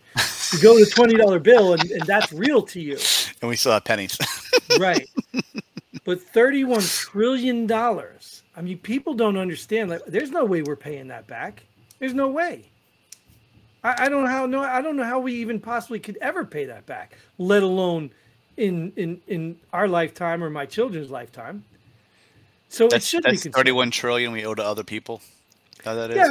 You 0.54 0.62
go 0.62 0.78
to 0.78 0.84
a 0.84 0.86
twenty 0.86 1.16
dollar 1.16 1.40
bill, 1.40 1.74
and, 1.74 1.92
and 1.92 2.02
that's 2.04 2.32
real 2.32 2.62
to 2.64 2.82
you, 2.82 2.98
And 3.42 3.50
we 3.50 3.56
still 3.56 3.72
have 3.72 3.84
pennies. 3.84 4.18
right? 4.80 5.08
But 6.04 6.22
thirty 6.22 6.64
one 6.64 6.82
trillion 6.82 7.68
dollars. 7.68 8.44
I 8.58 8.62
mean, 8.62 8.78
people 8.78 9.14
don't 9.14 9.38
understand. 9.38 9.90
Like, 9.90 10.06
there's 10.06 10.32
no 10.32 10.46
way 10.46 10.62
we're 10.62 10.78
paying 10.78 11.10
that 11.10 11.28
back. 11.28 11.66
There's 12.00 12.14
no 12.14 12.30
way. 12.30 12.70
I, 13.84 14.06
I 14.06 14.10
don't 14.10 14.24
know 14.24 14.30
how. 14.30 14.46
No, 14.46 14.62
I 14.62 14.82
don't 14.82 14.96
know 14.96 15.04
how 15.04 15.20
we 15.20 15.34
even 15.36 15.60
possibly 15.60 16.00
could 16.00 16.18
ever 16.22 16.46
pay 16.46 16.66
that 16.66 16.86
back, 16.86 17.18
let 17.38 17.64
alone 17.64 18.12
in 18.58 18.92
in 18.96 19.22
in 19.28 19.58
our 19.74 19.88
lifetime 19.88 20.44
or 20.44 20.50
my 20.50 20.66
children's 20.66 21.12
lifetime. 21.12 21.64
So 22.70 22.86
it 22.86 22.92
that's 22.92 23.06
should 23.06 23.24
be 23.24 23.32
considered. 23.32 23.56
31 23.56 23.92
trillion 23.92 24.32
we 24.32 24.46
owe 24.46 24.56
to 24.56 24.64
other 24.64 24.84
people. 24.84 25.22
How 25.84 25.96
that 25.96 26.12
is? 26.12 26.18
Yeah, 26.18 26.30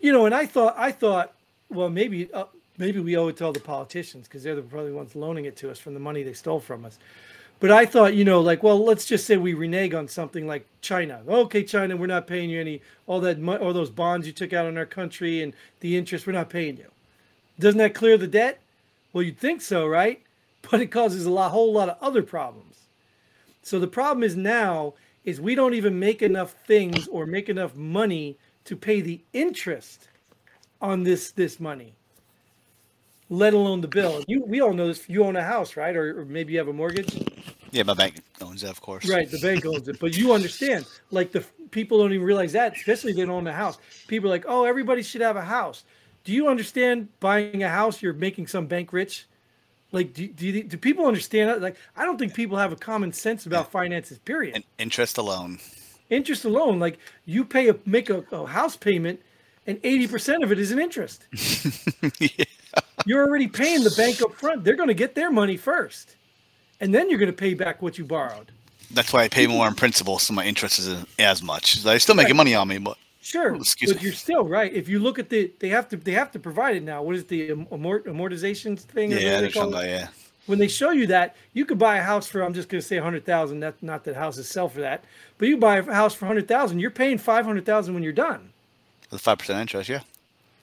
you 0.00 0.12
know, 0.12 0.26
and 0.26 0.34
I 0.34 0.46
thought, 0.46 0.74
I 0.76 0.92
thought, 0.92 1.32
well, 1.70 1.88
maybe, 1.88 2.32
uh, 2.32 2.44
maybe 2.78 3.00
we 3.00 3.16
owe 3.16 3.28
it 3.28 3.36
to 3.38 3.46
all 3.46 3.52
the 3.52 3.60
politicians 3.60 4.26
because 4.26 4.42
they're 4.42 4.56
the 4.56 4.62
probably 4.62 4.92
ones 4.92 5.14
loaning 5.14 5.44
it 5.44 5.56
to 5.58 5.70
us 5.70 5.78
from 5.78 5.94
the 5.94 6.00
money 6.00 6.22
they 6.22 6.32
stole 6.32 6.60
from 6.60 6.84
us. 6.84 6.98
But 7.58 7.70
I 7.70 7.86
thought, 7.86 8.14
you 8.14 8.24
know, 8.24 8.40
like, 8.40 8.62
well, 8.62 8.84
let's 8.84 9.06
just 9.06 9.24
say 9.26 9.38
we 9.38 9.54
renege 9.54 9.94
on 9.94 10.08
something 10.08 10.46
like 10.46 10.66
China. 10.82 11.22
Okay, 11.26 11.64
China, 11.64 11.96
we're 11.96 12.06
not 12.06 12.26
paying 12.26 12.50
you 12.50 12.60
any 12.60 12.82
all 13.06 13.20
that 13.20 13.38
mo- 13.38 13.56
all 13.56 13.72
those 13.72 13.90
bonds 13.90 14.26
you 14.26 14.32
took 14.32 14.52
out 14.52 14.66
on 14.66 14.76
our 14.76 14.84
country 14.84 15.42
and 15.42 15.54
the 15.80 15.96
interest, 15.96 16.26
we're 16.26 16.34
not 16.34 16.50
paying 16.50 16.76
you. 16.76 16.90
Doesn't 17.58 17.78
that 17.78 17.94
clear 17.94 18.18
the 18.18 18.26
debt? 18.26 18.60
Well, 19.12 19.22
you'd 19.22 19.38
think 19.38 19.62
so, 19.62 19.86
right? 19.86 20.20
But 20.68 20.80
it 20.80 20.88
causes 20.88 21.26
a 21.26 21.30
lot, 21.30 21.52
whole 21.52 21.72
lot 21.72 21.88
of 21.88 21.96
other 22.02 22.24
problems. 22.24 22.74
So 23.62 23.78
the 23.78 23.86
problem 23.86 24.24
is 24.24 24.34
now 24.34 24.94
is 25.26 25.40
we 25.40 25.54
don't 25.54 25.74
even 25.74 25.98
make 25.98 26.22
enough 26.22 26.52
things 26.66 27.06
or 27.08 27.26
make 27.26 27.50
enough 27.50 27.74
money 27.76 28.38
to 28.64 28.76
pay 28.76 29.02
the 29.02 29.20
interest 29.34 30.08
on 30.80 31.02
this 31.04 31.32
this 31.32 31.60
money, 31.60 31.94
let 33.28 33.52
alone 33.54 33.80
the 33.82 33.88
bill. 33.88 34.24
You 34.28 34.42
we 34.46 34.60
all 34.62 34.72
know 34.72 34.88
this. 34.88 35.08
You 35.08 35.24
own 35.24 35.36
a 35.36 35.42
house, 35.42 35.76
right? 35.76 35.94
Or, 35.96 36.20
or 36.20 36.24
maybe 36.24 36.52
you 36.54 36.58
have 36.58 36.68
a 36.68 36.72
mortgage, 36.72 37.12
Yeah, 37.72 37.82
my 37.82 37.94
bank 37.94 38.22
owns 38.40 38.62
it 38.62 38.70
of 38.70 38.80
course. 38.80 39.08
right? 39.08 39.30
The 39.30 39.40
bank 39.40 39.66
owns 39.66 39.88
it, 39.88 39.98
but 40.00 40.16
you 40.16 40.32
understand. 40.32 40.86
Like 41.10 41.32
the 41.32 41.44
people 41.70 41.98
don't 41.98 42.12
even 42.12 42.26
realize 42.26 42.52
that, 42.52 42.76
especially 42.76 43.10
if 43.10 43.16
they 43.16 43.22
don't 43.24 43.34
own 43.34 43.46
a 43.46 43.52
house. 43.52 43.78
People 44.06 44.28
are 44.30 44.34
like, 44.34 44.44
oh, 44.48 44.64
everybody 44.64 45.02
should 45.02 45.20
have 45.22 45.36
a 45.36 45.42
house. 45.44 45.84
Do 46.24 46.32
you 46.32 46.48
understand 46.48 47.08
buying 47.20 47.62
a 47.62 47.68
house? 47.68 48.02
You're 48.02 48.12
making 48.14 48.46
some 48.48 48.66
bank 48.66 48.92
rich. 48.92 49.26
Like, 49.96 50.12
do, 50.12 50.26
do, 50.28 50.46
you- 50.46 50.62
do 50.62 50.76
people 50.76 51.06
understand? 51.06 51.62
Like, 51.62 51.76
I 51.96 52.04
don't 52.04 52.18
think 52.18 52.34
people 52.34 52.56
have 52.58 52.70
a 52.72 52.76
common 52.76 53.12
sense 53.12 53.46
about 53.46 53.70
finances. 53.72 54.18
Period. 54.18 54.54
And 54.54 54.64
interest 54.78 55.16
alone. 55.18 55.58
interest 56.10 56.44
alone 56.44 56.78
like 56.78 56.98
you 57.24 57.44
pay 57.44 57.68
a 57.68 57.76
make 57.86 58.10
a, 58.10 58.18
a 58.30 58.46
house 58.46 58.76
payment 58.76 59.18
and 59.66 59.82
80% 59.82 60.44
of 60.44 60.52
it 60.52 60.58
is 60.60 60.70
in 60.70 60.78
interest. 60.78 61.24
yeah. 62.20 62.44
You're 63.06 63.26
already 63.26 63.48
paying 63.48 63.82
the 63.82 63.94
bank 63.96 64.22
up 64.22 64.32
front. 64.34 64.62
They're 64.64 64.76
going 64.76 64.88
to 64.88 64.94
get 65.04 65.14
their 65.14 65.30
money 65.32 65.56
first. 65.56 66.14
And 66.80 66.94
then 66.94 67.08
you're 67.10 67.18
going 67.18 67.32
to 67.32 67.36
pay 67.36 67.54
back 67.54 67.80
what 67.82 67.98
you 67.98 68.04
borrowed. 68.04 68.52
That's 68.92 69.12
why 69.12 69.24
I 69.24 69.28
pay 69.28 69.46
more 69.48 69.66
in 69.66 69.74
principal, 69.74 70.18
so 70.20 70.32
my 70.34 70.44
interest 70.44 70.78
isn't 70.78 71.08
as 71.18 71.42
much. 71.42 71.82
They're 71.82 71.98
still 71.98 72.14
making 72.14 72.36
money 72.36 72.54
on 72.54 72.68
me, 72.68 72.78
but 72.78 72.96
Sure, 73.26 73.56
Oh, 73.56 73.58
excuse 73.58 73.92
but 73.92 74.00
me. 74.00 74.04
you're 74.04 74.12
still 74.14 74.44
right. 74.44 74.72
If 74.72 74.88
you 74.88 75.00
look 75.00 75.18
at 75.18 75.30
the, 75.30 75.52
they 75.58 75.68
have 75.70 75.88
to, 75.88 75.96
they 75.96 76.12
have 76.12 76.30
to 76.30 76.38
provide 76.38 76.76
it 76.76 76.84
now. 76.84 77.02
What 77.02 77.16
is 77.16 77.24
the 77.24 77.50
amort, 77.50 78.04
amortization 78.04 78.78
thing? 78.78 79.10
yeah, 79.10 79.40
they 79.40 79.50
call 79.50 79.72
yeah. 79.84 80.08
When 80.46 80.60
they 80.60 80.68
show 80.68 80.90
you 80.90 81.08
that, 81.08 81.34
you 81.52 81.64
could 81.64 81.76
buy 81.76 81.96
a 81.96 82.02
house 82.04 82.28
for, 82.28 82.42
I'm 82.42 82.54
just 82.54 82.68
going 82.68 82.80
to 82.80 82.86
say, 82.86 82.98
hundred 82.98 83.24
thousand. 83.24 83.58
That's 83.58 83.82
not 83.82 84.04
that 84.04 84.14
houses 84.14 84.48
sell 84.48 84.68
for 84.68 84.80
that, 84.80 85.02
but 85.38 85.48
you 85.48 85.56
buy 85.56 85.78
a 85.78 85.92
house 85.92 86.14
for 86.14 86.26
hundred 86.26 86.46
thousand. 86.46 86.78
You're 86.78 86.92
paying 86.92 87.18
five 87.18 87.44
hundred 87.44 87.66
thousand 87.66 87.94
when 87.94 88.04
you're 88.04 88.12
done. 88.12 88.52
The 89.10 89.18
five 89.18 89.38
percent 89.38 89.58
interest, 89.58 89.88
yeah. 89.88 90.02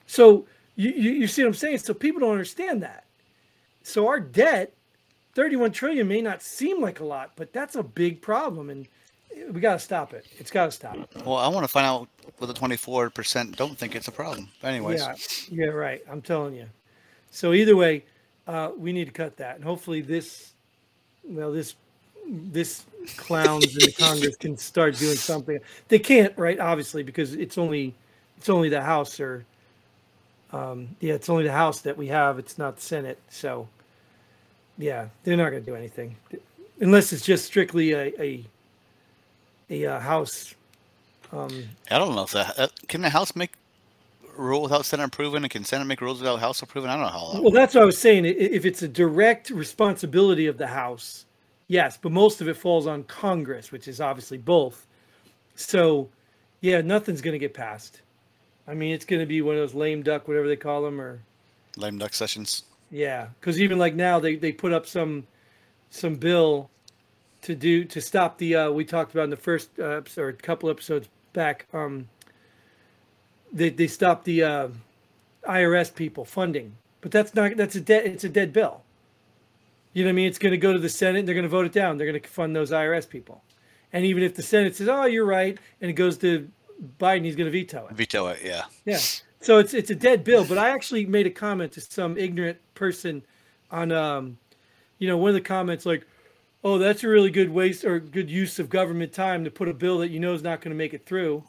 So 0.06 0.46
you, 0.76 0.88
you 0.90 1.10
you 1.10 1.26
see 1.26 1.42
what 1.42 1.48
I'm 1.48 1.54
saying? 1.54 1.78
So 1.78 1.92
people 1.92 2.20
don't 2.20 2.32
understand 2.32 2.82
that. 2.82 3.04
So 3.82 4.08
our 4.08 4.20
debt, 4.20 4.72
31 5.34 5.72
trillion 5.72 6.08
may 6.08 6.22
not 6.22 6.40
seem 6.40 6.80
like 6.80 7.00
a 7.00 7.04
lot, 7.04 7.32
but 7.36 7.52
that's 7.52 7.74
a 7.74 7.82
big 7.82 8.22
problem, 8.22 8.70
and 8.70 8.88
we 9.52 9.60
got 9.60 9.74
to 9.74 9.78
stop 9.78 10.14
it. 10.14 10.26
It's 10.38 10.50
got 10.50 10.64
to 10.64 10.70
stop. 10.70 10.96
Well, 11.26 11.36
I 11.36 11.48
want 11.48 11.64
to 11.64 11.68
find 11.68 11.84
out 11.86 12.08
twenty 12.54 12.76
four 12.76 13.10
percent 13.10 13.56
don't 13.56 13.76
think 13.76 13.94
it's 13.94 14.08
a 14.08 14.12
problem. 14.12 14.48
But 14.60 14.68
anyways, 14.68 15.00
Yeah, 15.00 15.14
yeah, 15.50 15.66
right. 15.66 16.02
I'm 16.10 16.22
telling 16.22 16.54
you. 16.54 16.66
So 17.30 17.52
either 17.52 17.76
way, 17.76 18.04
uh, 18.46 18.70
we 18.76 18.92
need 18.92 19.06
to 19.06 19.12
cut 19.12 19.36
that, 19.38 19.56
and 19.56 19.64
hopefully 19.64 20.00
this, 20.00 20.52
well, 21.24 21.52
this 21.52 21.74
this 22.26 22.84
clowns 23.16 23.64
in 23.76 23.86
the 23.86 23.92
Congress 23.98 24.36
can 24.36 24.56
start 24.56 24.96
doing 24.96 25.16
something. 25.16 25.58
They 25.88 25.98
can't, 25.98 26.36
right? 26.38 26.58
Obviously, 26.58 27.02
because 27.02 27.34
it's 27.34 27.58
only 27.58 27.94
it's 28.38 28.48
only 28.48 28.68
the 28.68 28.82
House 28.82 29.20
or 29.20 29.44
um, 30.52 30.88
yeah, 31.00 31.14
it's 31.14 31.28
only 31.28 31.44
the 31.44 31.52
House 31.52 31.80
that 31.80 31.96
we 31.96 32.06
have. 32.08 32.38
It's 32.38 32.58
not 32.58 32.76
the 32.76 32.82
Senate. 32.82 33.18
So 33.28 33.68
yeah, 34.78 35.08
they're 35.22 35.36
not 35.36 35.50
going 35.50 35.64
to 35.64 35.70
do 35.70 35.76
anything 35.76 36.16
unless 36.80 37.12
it's 37.12 37.24
just 37.24 37.44
strictly 37.44 37.92
a 37.92 38.12
a, 38.20 38.44
a, 39.70 39.86
uh 39.86 40.00
House. 40.00 40.54
Um, 41.32 41.68
I 41.90 41.98
don't 41.98 42.14
know 42.14 42.24
if 42.24 42.30
the 42.30 42.62
uh, 42.62 42.68
can 42.88 43.02
the 43.02 43.10
House 43.10 43.34
make 43.34 43.52
rule 44.36 44.62
without 44.62 44.84
Senate 44.86 45.04
approving, 45.04 45.42
and 45.42 45.50
can 45.50 45.64
Senate 45.64 45.86
make 45.86 46.00
rules 46.00 46.20
without 46.20 46.40
House 46.40 46.62
approving? 46.62 46.90
I 46.90 46.94
don't 46.94 47.02
know 47.02 47.08
how. 47.08 47.32
That 47.32 47.42
Well, 47.42 47.52
that's 47.52 47.74
what 47.74 47.82
I 47.82 47.86
was 47.86 47.98
saying. 47.98 48.24
If 48.24 48.64
it's 48.64 48.82
a 48.82 48.88
direct 48.88 49.50
responsibility 49.50 50.46
of 50.46 50.58
the 50.58 50.66
House, 50.66 51.26
yes, 51.68 51.98
but 52.00 52.12
most 52.12 52.40
of 52.40 52.48
it 52.48 52.56
falls 52.56 52.86
on 52.86 53.04
Congress, 53.04 53.72
which 53.72 53.88
is 53.88 54.00
obviously 54.00 54.38
both. 54.38 54.86
So, 55.56 56.08
yeah, 56.60 56.80
nothing's 56.80 57.20
going 57.20 57.32
to 57.32 57.38
get 57.38 57.54
passed. 57.54 58.00
I 58.66 58.74
mean, 58.74 58.94
it's 58.94 59.04
going 59.04 59.20
to 59.20 59.26
be 59.26 59.42
one 59.42 59.56
of 59.56 59.60
those 59.60 59.74
lame 59.74 60.02
duck, 60.02 60.26
whatever 60.26 60.48
they 60.48 60.56
call 60.56 60.82
them, 60.82 61.00
or 61.00 61.20
lame 61.76 61.98
duck 61.98 62.14
sessions. 62.14 62.64
yeah, 62.90 63.28
because 63.38 63.60
even 63.60 63.78
like 63.78 63.94
now 63.94 64.18
they 64.18 64.36
they 64.36 64.52
put 64.52 64.72
up 64.72 64.86
some 64.86 65.26
some 65.90 66.16
bill 66.16 66.70
to 67.44 67.54
do 67.54 67.84
to 67.84 68.00
stop 68.00 68.38
the 68.38 68.56
uh, 68.56 68.70
we 68.70 68.84
talked 68.84 69.12
about 69.12 69.24
in 69.24 69.30
the 69.30 69.36
first 69.36 69.70
uh, 69.78 69.84
episode, 69.84 70.22
or 70.22 70.28
a 70.28 70.32
couple 70.34 70.68
episodes 70.70 71.08
back. 71.32 71.66
Um, 71.72 72.08
they 73.52 73.70
they 73.70 73.86
stopped 73.86 74.24
the 74.24 74.42
uh, 74.42 74.68
IRS 75.48 75.94
people 75.94 76.24
funding, 76.24 76.76
but 77.00 77.12
that's 77.12 77.34
not 77.34 77.56
that's 77.56 77.76
a 77.76 77.80
dead 77.80 78.06
it's 78.06 78.24
a 78.24 78.28
dead 78.28 78.52
bill. 78.52 78.82
You 79.92 80.02
know 80.02 80.08
what 80.08 80.12
I 80.12 80.14
mean? 80.14 80.26
It's 80.26 80.38
going 80.38 80.52
to 80.52 80.58
go 80.58 80.72
to 80.72 80.78
the 80.78 80.88
Senate. 80.88 81.24
They're 81.24 81.34
going 81.34 81.44
to 81.44 81.48
vote 81.48 81.66
it 81.66 81.72
down. 81.72 81.96
They're 81.98 82.10
going 82.10 82.20
to 82.20 82.28
fund 82.28 82.56
those 82.56 82.72
IRS 82.72 83.08
people, 83.08 83.42
and 83.92 84.04
even 84.04 84.22
if 84.22 84.34
the 84.34 84.42
Senate 84.42 84.74
says, 84.76 84.88
"Oh, 84.88 85.04
you're 85.04 85.26
right," 85.26 85.58
and 85.80 85.90
it 85.90 85.94
goes 85.94 86.18
to 86.18 86.48
Biden, 86.98 87.24
he's 87.24 87.36
going 87.36 87.50
to 87.50 87.56
veto 87.56 87.86
it. 87.86 87.94
Veto 87.94 88.26
it, 88.28 88.40
yeah. 88.44 88.64
Yeah. 88.84 88.98
So 89.40 89.58
it's 89.58 89.74
it's 89.74 89.90
a 89.90 89.94
dead 89.94 90.24
bill. 90.24 90.44
But 90.44 90.58
I 90.58 90.70
actually 90.70 91.06
made 91.06 91.26
a 91.26 91.30
comment 91.30 91.72
to 91.72 91.80
some 91.80 92.16
ignorant 92.16 92.58
person 92.74 93.22
on 93.70 93.92
um, 93.92 94.38
you 94.98 95.08
know, 95.08 95.16
one 95.16 95.28
of 95.28 95.34
the 95.34 95.40
comments 95.40 95.84
like, 95.84 96.06
"Oh, 96.64 96.78
that's 96.78 97.04
a 97.04 97.08
really 97.08 97.30
good 97.30 97.50
waste 97.50 97.84
or 97.84 98.00
good 98.00 98.30
use 98.30 98.58
of 98.58 98.70
government 98.70 99.12
time 99.12 99.44
to 99.44 99.50
put 99.50 99.68
a 99.68 99.74
bill 99.74 99.98
that 99.98 100.10
you 100.10 100.20
know 100.20 100.34
is 100.34 100.42
not 100.42 100.60
going 100.62 100.72
to 100.72 100.78
make 100.78 100.94
it 100.94 101.06
through." 101.06 101.44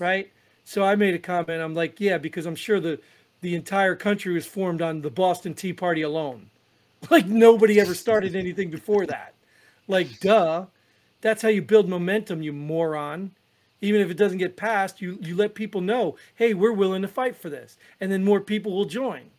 Right? 0.00 0.32
So 0.64 0.82
I 0.82 0.96
made 0.96 1.14
a 1.14 1.18
comment. 1.18 1.62
I'm 1.62 1.74
like, 1.74 2.00
"Yeah, 2.00 2.18
because 2.18 2.46
I'm 2.46 2.56
sure 2.56 2.80
the 2.80 3.00
the 3.42 3.54
entire 3.54 3.96
country 3.96 4.34
was 4.34 4.46
formed 4.46 4.82
on 4.82 5.02
the 5.02 5.10
Boston 5.10 5.54
Tea 5.54 5.72
Party 5.72 6.02
alone. 6.02 6.50
Like 7.10 7.26
nobody 7.26 7.80
ever 7.80 7.94
started 7.94 8.36
anything 8.36 8.70
before 8.70 9.06
that. 9.06 9.34
Like 9.88 10.20
duh. 10.20 10.66
That's 11.22 11.42
how 11.42 11.48
you 11.48 11.62
build 11.62 11.88
momentum, 11.88 12.42
you 12.42 12.52
moron 12.52 13.32
even 13.80 14.00
if 14.00 14.10
it 14.10 14.16
doesn't 14.16 14.38
get 14.38 14.56
passed, 14.56 15.00
you 15.00 15.18
you 15.22 15.36
let 15.36 15.54
people 15.54 15.80
know, 15.80 16.16
hey, 16.34 16.54
we're 16.54 16.72
willing 16.72 17.02
to 17.02 17.08
fight 17.08 17.36
for 17.36 17.48
this, 17.48 17.78
and 18.00 18.12
then 18.12 18.24
more 18.24 18.40
people 18.40 18.72
will 18.72 18.84
join, 18.84 19.30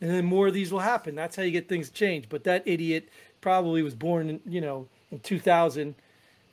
and 0.00 0.10
then 0.10 0.24
more 0.24 0.48
of 0.48 0.54
these 0.54 0.72
will 0.72 0.80
happen. 0.80 1.14
That's 1.14 1.36
how 1.36 1.42
you 1.42 1.50
get 1.52 1.68
things 1.68 1.90
changed. 1.90 2.28
But 2.28 2.44
that 2.44 2.66
idiot 2.66 3.08
probably 3.40 3.82
was 3.82 3.94
born, 3.94 4.30
in, 4.30 4.40
you 4.46 4.60
know, 4.60 4.86
in 5.10 5.20
2000, 5.20 5.94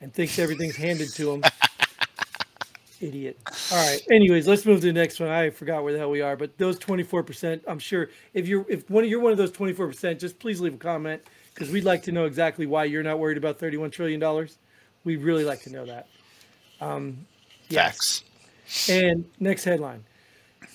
and 0.00 0.12
thinks 0.12 0.38
everything's 0.38 0.76
handed 0.76 1.12
to 1.14 1.32
him. 1.32 1.42
idiot. 3.00 3.38
All 3.72 3.78
right. 3.78 4.00
Anyways, 4.10 4.46
let's 4.46 4.64
move 4.64 4.80
to 4.80 4.86
the 4.86 4.92
next 4.92 5.20
one. 5.20 5.28
I 5.28 5.50
forgot 5.50 5.82
where 5.82 5.92
the 5.92 5.98
hell 5.98 6.10
we 6.10 6.20
are, 6.20 6.36
but 6.36 6.56
those 6.58 6.78
24%. 6.78 7.60
I'm 7.66 7.78
sure 7.78 8.10
if 8.34 8.48
you're 8.48 8.66
if 8.68 8.88
one 8.90 9.04
of 9.04 9.10
you're 9.10 9.20
one 9.20 9.32
of 9.32 9.38
those 9.38 9.52
24%, 9.52 10.18
just 10.18 10.38
please 10.38 10.60
leave 10.60 10.74
a 10.74 10.78
comment 10.78 11.22
because 11.54 11.70
we'd 11.70 11.84
like 11.84 12.02
to 12.04 12.12
know 12.12 12.24
exactly 12.24 12.66
why 12.66 12.84
you're 12.84 13.02
not 13.02 13.18
worried 13.18 13.38
about 13.38 13.58
31 13.58 13.90
trillion 13.90 14.20
dollars. 14.20 14.58
We'd 15.04 15.22
really 15.22 15.44
like 15.44 15.62
to 15.62 15.70
know 15.70 15.86
that. 15.86 16.08
Um, 16.80 17.26
yes. 17.68 18.22
Facts. 18.64 18.90
And 18.90 19.24
next 19.40 19.64
headline 19.64 20.04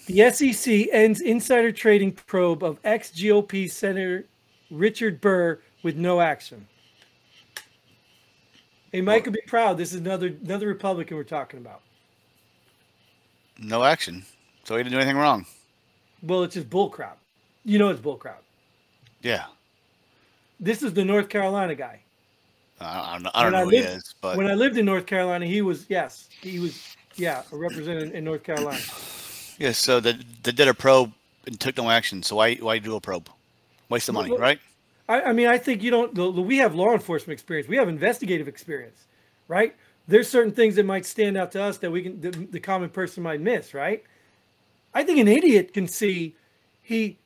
The 0.08 0.32
SEC 0.32 0.88
ends 0.91 1.22
insider 1.22 1.72
trading 1.72 2.12
probe 2.12 2.63
of 2.63 2.79
ex 2.84 3.12
GOP 3.12 3.70
Senator 3.70 4.25
Richard 4.72 5.22
Burr 5.22 5.62
with 5.83 5.95
no 5.95 6.21
action. 6.21 6.67
Hey, 8.91 9.01
Mike 9.01 9.25
would 9.25 9.33
be 9.33 9.41
proud. 9.47 9.77
This 9.77 9.93
is 9.93 9.99
another 9.99 10.27
another 10.43 10.67
Republican 10.67 11.17
we're 11.17 11.23
talking 11.23 11.59
about. 11.59 11.81
No 13.59 13.83
action. 13.83 14.23
So 14.63 14.77
he 14.77 14.83
didn't 14.83 14.93
do 14.93 14.99
anything 14.99 15.17
wrong. 15.17 15.45
Well, 16.21 16.43
it's 16.43 16.53
just 16.55 16.69
bullcrap. 16.69 17.15
You 17.65 17.79
know 17.79 17.89
it's 17.89 17.99
bullcrap. 17.99 18.37
Yeah. 19.21 19.45
This 20.59 20.83
is 20.83 20.93
the 20.93 21.03
North 21.03 21.29
Carolina 21.29 21.75
guy. 21.75 21.99
I 22.79 23.13
don't 23.13 23.23
know, 23.23 23.31
I 23.33 23.43
don't 23.43 23.51
When 23.53 23.55
I 23.55 23.63
know 23.63 23.65
who 23.65 23.75
he 23.75 23.81
lived- 23.81 23.97
is, 23.97 24.15
but 24.21 24.37
When 24.37 24.47
I 24.47 24.53
lived 24.55 24.77
in 24.77 24.85
North 24.85 25.05
Carolina, 25.05 25.45
he 25.45 25.61
was 25.61 25.85
yes, 25.89 26.27
he 26.41 26.59
was 26.59 26.95
yeah, 27.15 27.43
a 27.51 27.55
representative 27.57 28.13
in 28.13 28.23
North 28.23 28.43
Carolina. 28.43 28.79
yeah. 29.57 29.71
So 29.71 29.99
they, 29.99 30.13
they 30.43 30.51
did 30.51 30.67
a 30.67 30.73
probe 30.73 31.11
and 31.45 31.59
took 31.59 31.77
no 31.77 31.89
action. 31.89 32.21
So 32.23 32.35
why 32.35 32.55
why 32.55 32.79
do 32.79 32.95
a 32.95 33.01
probe? 33.01 33.29
Waste 33.89 34.07
the 34.07 34.13
money, 34.13 34.29
Well, 34.31 34.39
right? 34.39 34.59
I, 35.10 35.22
I 35.22 35.33
mean, 35.33 35.48
I 35.48 35.57
think 35.57 35.83
you 35.83 35.91
don't. 35.91 36.13
the- 36.15 36.31
the- 36.31 36.41
We 36.41 36.57
have 36.57 36.75
law 36.75 36.93
enforcement 36.93 37.33
experience. 37.33 37.67
We 37.67 37.77
have 37.77 37.89
investigative 37.89 38.48
experience, 38.48 39.05
right? 39.48 39.75
There's 40.07 40.27
certain 40.29 40.51
things 40.53 40.75
that 40.75 40.86
might 40.86 41.05
stand 41.05 41.38
out 41.38 41.51
to 41.53 41.62
us 41.63 41.77
that 41.79 41.91
we 41.91 42.03
can, 42.03 42.19
the, 42.22 42.31
the 42.31 42.60
common 42.60 42.89
person 42.89 43.24
might 43.24 43.39
miss, 43.41 43.74
right? 43.74 44.03
I 44.93 45.03
think 45.03 45.19
an 45.19 45.27
idiot 45.27 45.74
can 45.74 45.88
see 45.88 46.36
he 46.81 47.17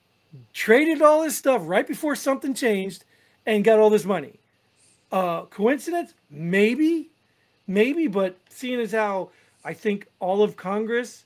traded 0.54 1.02
all 1.02 1.24
his 1.24 1.36
stuff 1.36 1.62
right 1.66 1.88
before 1.88 2.16
something 2.16 2.54
changed 2.54 3.04
and 3.46 3.64
got 3.64 3.80
all 3.80 3.90
this 3.90 4.06
money. 4.06 4.40
Uh, 5.12 5.44
coincidence? 5.46 6.14
Maybe, 6.30 7.10
maybe, 7.66 8.08
but 8.08 8.38
seeing 8.50 8.80
as 8.80 8.92
how 8.92 9.30
I 9.66 9.74
think 9.74 10.08
all 10.20 10.44
of 10.44 10.56
Congress 10.56 11.24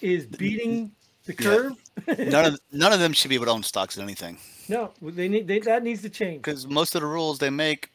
is 0.00 0.24
beating 0.26 0.90
the 1.26 1.34
Yeah. 1.34 1.44
curve, 1.44 1.72
none 2.30 2.44
of 2.46 2.60
none 2.72 2.92
of 2.92 3.00
them 3.00 3.12
should 3.12 3.28
be 3.28 3.34
able 3.36 3.46
to 3.46 3.52
own 3.52 3.62
stocks 3.62 3.96
in 3.96 4.02
anything 4.02 4.38
no, 4.68 4.90
they 5.02 5.28
need 5.28 5.46
they, 5.48 5.58
that 5.60 5.82
needs 5.82 6.02
to 6.02 6.10
change. 6.10 6.42
because 6.42 6.66
most 6.66 6.94
of 6.94 7.00
the 7.00 7.06
rules 7.06 7.38
they 7.38 7.50
make 7.50 7.90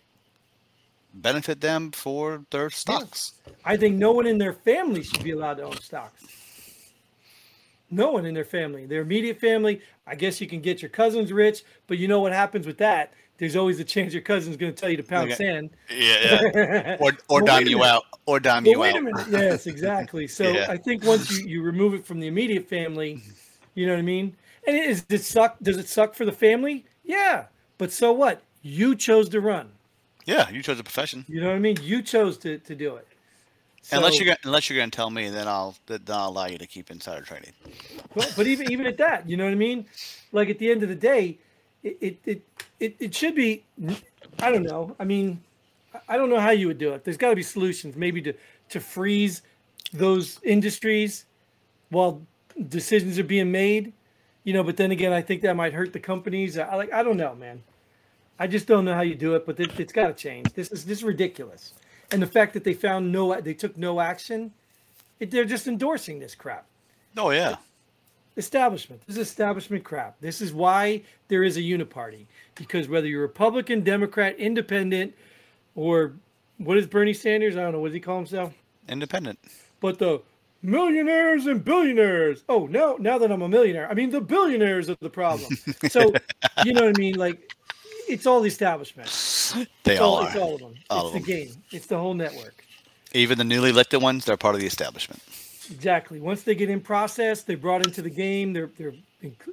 benefit 1.13 1.61
them 1.61 1.91
for 1.91 2.43
their 2.51 2.69
stocks. 2.69 3.33
I 3.65 3.75
think 3.77 3.97
no 3.97 4.11
one 4.11 4.27
in 4.27 4.37
their 4.37 4.53
family 4.53 5.03
should 5.03 5.23
be 5.23 5.31
allowed 5.31 5.55
to 5.55 5.63
own 5.63 5.79
stocks. 5.79 6.23
No 7.89 8.11
one 8.11 8.25
in 8.25 8.33
their 8.33 8.45
family, 8.45 8.85
their 8.85 9.01
immediate 9.01 9.39
family. 9.39 9.81
I 10.05 10.15
guess 10.15 10.41
you 10.41 10.47
can 10.47 10.61
get 10.61 10.81
your 10.81 10.89
cousins 10.89 11.31
rich, 11.31 11.63
but 11.87 11.97
you 11.97 12.07
know 12.07 12.19
what 12.19 12.33
happens 12.33 12.67
with 12.67 12.77
that? 12.79 13.13
There's 13.37 13.55
always 13.55 13.79
a 13.79 13.83
chance 13.83 14.13
your 14.13 14.23
cousin's 14.23 14.57
going 14.57 14.73
to 14.73 14.79
tell 14.79 14.89
you 14.89 14.97
to 14.97 15.03
pound 15.03 15.31
Okay. 15.31 15.35
sand. 15.35 15.69
Yeah, 15.89 16.41
yeah. 16.41 16.97
or 16.99 17.11
or 17.29 17.41
Well, 17.41 17.45
dime 17.45 17.67
you 17.67 17.83
out, 17.83 18.03
or 18.25 18.39
dime 18.39 18.65
But 18.65 18.71
you 18.71 18.79
wait 18.79 18.95
out. 18.95 18.97
a 18.97 19.01
minute. 19.01 19.27
Yes, 19.29 19.67
exactly. 19.67 20.27
So 20.37 20.53
Yeah. 20.53 20.65
I 20.69 20.77
think 20.77 21.03
once 21.03 21.29
you, 21.29 21.37
you 21.39 21.61
remove 21.61 21.93
it 21.93 22.05
from 22.05 22.19
the 22.19 22.27
immediate 22.27 22.67
family, 22.67 23.21
you 23.75 23.85
know 23.85 23.93
what 23.93 23.99
I 23.99 24.03
mean? 24.03 24.35
And 24.67 24.77
is 24.77 25.05
it 25.09 25.23
suck? 25.23 25.57
Does 25.63 25.77
it 25.77 25.87
suck 25.87 26.13
for 26.13 26.25
the 26.25 26.31
family? 26.31 26.85
Yeah. 27.03 27.45
But 27.77 27.91
so 27.91 28.11
what? 28.11 28.41
You 28.61 28.95
chose 28.95 29.29
to 29.29 29.41
run. 29.41 29.69
Yeah, 30.25 30.49
you 30.49 30.61
chose 30.61 30.77
a 30.79 30.83
profession. 30.83 31.23
You 31.29 31.39
know 31.39 31.47
what 31.47 31.55
I 31.55 31.59
mean? 31.59 31.77
You 31.81 32.01
chose 32.01 32.37
to, 32.39 32.57
to 32.59 32.75
do 32.75 32.97
it. 32.97 33.07
unless 33.93 34.19
you're 34.19 34.35
unless 34.43 34.69
you're 34.69 34.77
going 34.77 34.91
to 34.91 34.95
tell 34.95 35.09
me, 35.09 35.29
then 35.29 35.47
I'll 35.47 35.75
then 35.85 36.01
I'll 36.09 36.27
allow 36.29 36.47
you 36.47 36.57
to 36.57 36.67
keep 36.67 36.91
insider 36.91 37.23
trading. 37.23 37.53
Well, 38.13 38.27
but 38.35 38.45
even 38.45 38.69
even 38.71 38.85
at 38.87 38.97
that, 38.97 39.27
you 39.29 39.37
know 39.37 39.45
what 39.45 39.53
I 39.53 39.55
mean? 39.55 39.85
Like 40.33 40.49
at 40.49 40.59
the 40.59 40.69
end 40.69 40.83
of 40.83 40.89
the 40.89 40.95
day, 40.95 41.37
it 41.83 41.97
it 42.01 42.17
it, 42.25 42.41
it, 42.81 42.95
it 42.99 43.15
should 43.15 43.35
be. 43.35 43.63
I 44.39 44.51
don't 44.51 44.63
know. 44.63 44.93
I 44.99 45.05
mean, 45.05 45.41
I- 45.93 46.01
I 46.09 46.17
don't 46.17 46.29
know 46.29 46.39
how 46.39 46.51
you 46.51 46.67
would 46.67 46.77
do 46.77 46.91
it. 46.93 47.05
There's 47.05 47.17
got 47.17 47.29
to 47.29 47.35
be 47.35 47.43
solutions, 47.43 47.95
maybe 47.95 48.21
to 48.23 48.33
to 48.69 48.79
freeze 48.81 49.43
those 49.93 50.39
industries 50.43 51.25
while 51.89 52.21
decisions 52.67 53.17
are 53.17 53.23
being 53.23 53.49
made. 53.49 53.93
You 54.47 54.53
know, 54.53 54.63
but 54.63 54.77
then 54.77 54.91
again, 54.91 55.11
I 55.11 55.21
think 55.21 55.41
that 55.41 55.57
might 55.57 55.73
hurt 55.73 55.91
the 55.91 55.99
companies. 55.99 56.57
I 56.57 56.73
like 56.75 56.93
I 56.93 57.03
don't 57.03 57.17
know, 57.17 57.35
man. 57.35 57.63
I 58.39 58.47
just 58.47 58.65
don't 58.65 58.85
know 58.85 58.93
how 58.93 59.01
you 59.01 59.13
do 59.13 59.35
it, 59.35 59.45
but 59.45 59.59
it, 59.59 59.77
it's 59.77 59.91
got 59.91 60.07
to 60.07 60.13
change. 60.13 60.53
This 60.53 60.71
is 60.71 60.85
this 60.85 60.99
is 60.99 61.03
ridiculous. 61.03 61.73
And 62.13 62.21
the 62.21 62.27
fact 62.27 62.53
that 62.53 62.63
they 62.63 62.73
found 62.73 63.11
no, 63.11 63.41
they 63.41 63.53
took 63.53 63.75
no 63.75 63.99
action, 63.99 64.53
it, 65.19 65.31
they're 65.31 65.43
just 65.43 65.67
endorsing 65.67 66.19
this 66.19 66.33
crap. 66.33 66.65
Oh 67.17 67.31
yeah. 67.31 67.57
Establishment. 68.37 69.01
This 69.05 69.17
is 69.17 69.27
establishment 69.27 69.83
crap. 69.83 70.15
This 70.21 70.39
is 70.39 70.53
why 70.53 71.01
there 71.27 71.43
is 71.43 71.57
a 71.57 71.61
uniparty. 71.61 72.27
Because 72.55 72.87
whether 72.87 73.05
you're 73.05 73.23
Republican, 73.23 73.83
Democrat, 73.83 74.39
Independent, 74.39 75.13
or 75.75 76.13
what 76.57 76.77
is 76.77 76.87
Bernie 76.87 77.13
Sanders? 77.13 77.57
I 77.57 77.63
don't 77.63 77.73
know. 77.73 77.79
What 77.79 77.89
does 77.89 77.95
he 77.95 77.99
call 77.99 78.15
himself? 78.15 78.53
Independent. 78.87 79.39
But 79.81 79.99
the 79.99 80.21
millionaires 80.61 81.45
and 81.45 81.63
billionaires. 81.63 82.43
Oh, 82.49 82.65
now 82.67 82.95
now 82.99 83.17
that 83.17 83.31
I'm 83.31 83.41
a 83.41 83.49
millionaire, 83.49 83.89
I 83.89 83.93
mean 83.93 84.09
the 84.09 84.21
billionaires 84.21 84.89
are 84.89 84.97
the 84.99 85.09
problem. 85.09 85.55
So 85.89 86.11
you 86.65 86.73
know 86.73 86.85
what 86.85 86.97
I 86.97 86.99
mean? 86.99 87.15
Like 87.15 87.53
it's 88.07 88.25
all 88.25 88.41
the 88.41 88.47
establishment. 88.47 89.09
They 89.83 89.93
It's 89.93 90.01
all 90.01 90.15
all, 90.17 90.23
are. 90.23 90.27
it's 90.27 90.35
all 90.35 90.55
of 90.55 90.59
them. 90.61 90.75
All 90.89 91.07
it's 91.07 91.15
of 91.17 91.25
the 91.25 91.31
game. 91.31 91.49
It's 91.71 91.87
the 91.87 91.97
whole 91.97 92.13
network. 92.13 92.63
Even 93.13 93.37
the 93.37 93.43
newly 93.43 93.69
elected 93.69 94.01
ones, 94.01 94.25
they're 94.25 94.37
part 94.37 94.55
of 94.55 94.61
the 94.61 94.67
establishment. 94.67 95.21
Exactly. 95.71 96.19
Once 96.19 96.43
they 96.43 96.55
get 96.55 96.69
in 96.69 96.79
process, 96.81 97.43
they're 97.43 97.57
brought 97.57 97.85
into 97.85 98.01
the 98.01 98.09
game. 98.09 98.53
They're 98.53 98.69
they're 98.77 98.93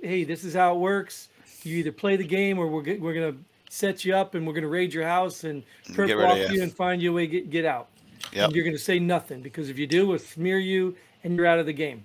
hey, 0.02 0.24
this 0.24 0.44
is 0.44 0.54
how 0.54 0.74
it 0.74 0.78
works. 0.78 1.28
You 1.62 1.78
either 1.78 1.92
play 1.92 2.16
the 2.16 2.26
game 2.26 2.58
or 2.58 2.68
we're 2.68 2.82
get, 2.82 3.00
we're 3.00 3.14
gonna 3.14 3.36
set 3.70 4.04
you 4.04 4.14
up 4.14 4.34
and 4.34 4.46
we're 4.46 4.52
gonna 4.52 4.68
raid 4.68 4.92
your 4.92 5.04
house 5.04 5.44
and 5.44 5.62
perp 5.88 6.14
walk 6.22 6.36
you. 6.38 6.56
you 6.56 6.62
and 6.62 6.72
find 6.72 7.02
you 7.02 7.10
a 7.10 7.14
way 7.14 7.26
to 7.26 7.32
get 7.32 7.50
get 7.50 7.64
out. 7.64 7.88
Yep. 8.34 8.46
And 8.46 8.56
you're 8.56 8.64
gonna 8.64 8.78
say 8.78 8.98
nothing 8.98 9.40
because 9.40 9.70
if 9.70 9.78
you 9.78 9.86
do, 9.86 10.08
we'll 10.08 10.18
smear 10.18 10.58
you 10.58 10.96
and 11.22 11.36
you're 11.36 11.46
out 11.46 11.60
of 11.60 11.66
the 11.66 11.72
game. 11.72 12.04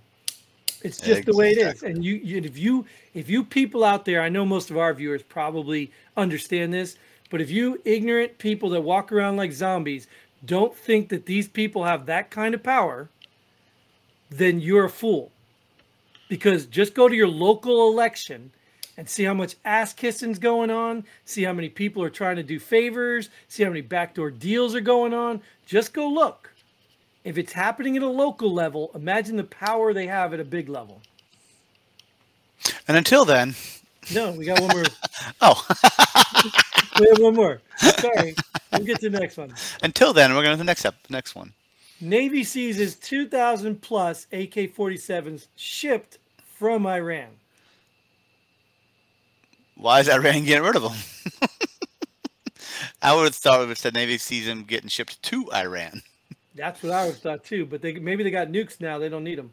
It's 0.83 1.01
just 1.01 1.25
the 1.25 1.36
way 1.36 1.51
it 1.51 1.57
is. 1.57 1.83
And 1.83 2.05
you, 2.05 2.15
you 2.15 2.38
if 2.38 2.57
you 2.57 2.86
if 3.13 3.29
you 3.29 3.43
people 3.43 3.83
out 3.83 4.05
there, 4.05 4.21
I 4.21 4.29
know 4.29 4.45
most 4.45 4.69
of 4.69 4.77
our 4.77 4.93
viewers 4.93 5.24
probably 5.24 5.91
understand 6.15 6.71
this, 6.71 6.98
but 7.29 7.41
if 7.41 7.50
you 7.50 7.81
ignorant 7.83 8.38
people 8.38 8.69
that 8.69 8.81
walk 8.81 9.12
around 9.12 9.38
like 9.38 9.51
zombies 9.51 10.07
don't 10.45 10.75
think 10.75 11.09
that 11.09 11.25
these 11.25 11.48
people 11.48 11.83
have 11.83 12.05
that 12.05 12.29
kind 12.29 12.53
of 12.53 12.63
power, 12.63 13.09
then 14.29 14.59
you're 14.59 14.86
a 14.86 14.89
fool. 14.89 15.31
Because 16.29 16.67
just 16.67 16.93
go 16.93 17.09
to 17.09 17.15
your 17.15 17.27
local 17.27 17.91
election 17.91 18.51
and 18.99 19.07
see 19.07 19.23
how 19.23 19.33
much 19.33 19.55
ass 19.63 19.93
kissing's 19.93 20.37
going 20.37 20.69
on, 20.69 21.05
see 21.23 21.43
how 21.43 21.53
many 21.53 21.69
people 21.69 22.03
are 22.03 22.09
trying 22.09 22.35
to 22.35 22.43
do 22.43 22.59
favors, 22.59 23.29
see 23.47 23.63
how 23.63 23.69
many 23.69 23.79
backdoor 23.79 24.29
deals 24.29 24.75
are 24.75 24.81
going 24.81 25.13
on. 25.13 25.41
Just 25.65 25.93
go 25.93 26.05
look. 26.05 26.51
If 27.23 27.37
it's 27.37 27.53
happening 27.53 27.95
at 27.95 28.03
a 28.03 28.09
local 28.09 28.53
level, 28.53 28.91
imagine 28.93 29.37
the 29.37 29.45
power 29.45 29.93
they 29.93 30.07
have 30.07 30.33
at 30.33 30.41
a 30.41 30.43
big 30.43 30.67
level. 30.67 31.01
And 32.89 32.97
until 32.97 33.23
then, 33.23 33.55
No, 34.13 34.33
we 34.33 34.43
got 34.43 34.59
one 34.59 34.75
more. 34.75 34.83
oh, 35.41 35.65
We 36.99 37.07
have 37.07 37.19
one 37.19 37.35
more. 37.35 37.61
Sorry. 37.77 38.35
We'll 38.73 38.83
get 38.83 38.99
to 38.99 39.09
the 39.09 39.17
next 39.17 39.37
one. 39.37 39.53
until 39.81 40.11
then, 40.11 40.35
we're 40.35 40.43
going 40.43 40.55
to 40.55 40.57
the 40.57 40.65
next 40.65 40.83
up, 40.83 40.95
next 41.09 41.35
one. 41.35 41.53
Navy 42.01 42.43
seizes 42.43 42.95
2,000 42.95 43.81
plus 43.81 44.27
AK 44.33 44.75
47s 44.75 45.47
shipped 45.55 46.17
from 46.57 46.85
Iran. 46.85 47.29
Why 49.79 50.01
is 50.01 50.09
Iran 50.09 50.43
getting 50.43 50.63
rid 50.63 50.75
of 50.75 50.83
them? 50.83 51.49
I 53.01 53.15
would 53.15 53.23
have 53.23 53.35
thought 53.35 53.61
it 53.61 53.67
would 53.67 53.77
said 53.77 53.93
Navy 53.93 54.17
sees 54.17 54.45
them 54.45 54.63
getting 54.63 54.89
shipped 54.89 55.23
to 55.23 55.49
Iran. 55.53 56.01
That's 56.53 56.83
what 56.83 56.91
I 56.91 57.05
would 57.05 57.15
thought 57.15 57.45
too. 57.45 57.65
But 57.65 57.81
they 57.81 57.93
maybe 57.93 58.23
they 58.23 58.31
got 58.31 58.49
nukes 58.49 58.81
now. 58.81 58.97
They 58.99 59.07
don't 59.07 59.23
need 59.23 59.37
them. 59.39 59.51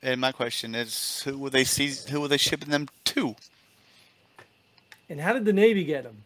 And 0.00 0.20
my 0.20 0.30
question 0.30 0.76
is, 0.76 1.22
who 1.24 1.36
would 1.38 1.52
they 1.52 1.64
seize? 1.64 2.06
Who 2.08 2.20
were 2.20 2.28
they 2.28 2.36
shipping 2.36 2.70
them 2.70 2.86
to? 3.06 3.34
And 5.08 5.20
how 5.20 5.32
did 5.32 5.44
the 5.44 5.52
Navy 5.52 5.82
get 5.82 6.04
them? 6.04 6.22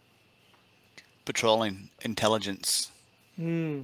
Patrolling 1.25 1.89
intelligence. 2.03 2.91
Hmm. 3.37 3.83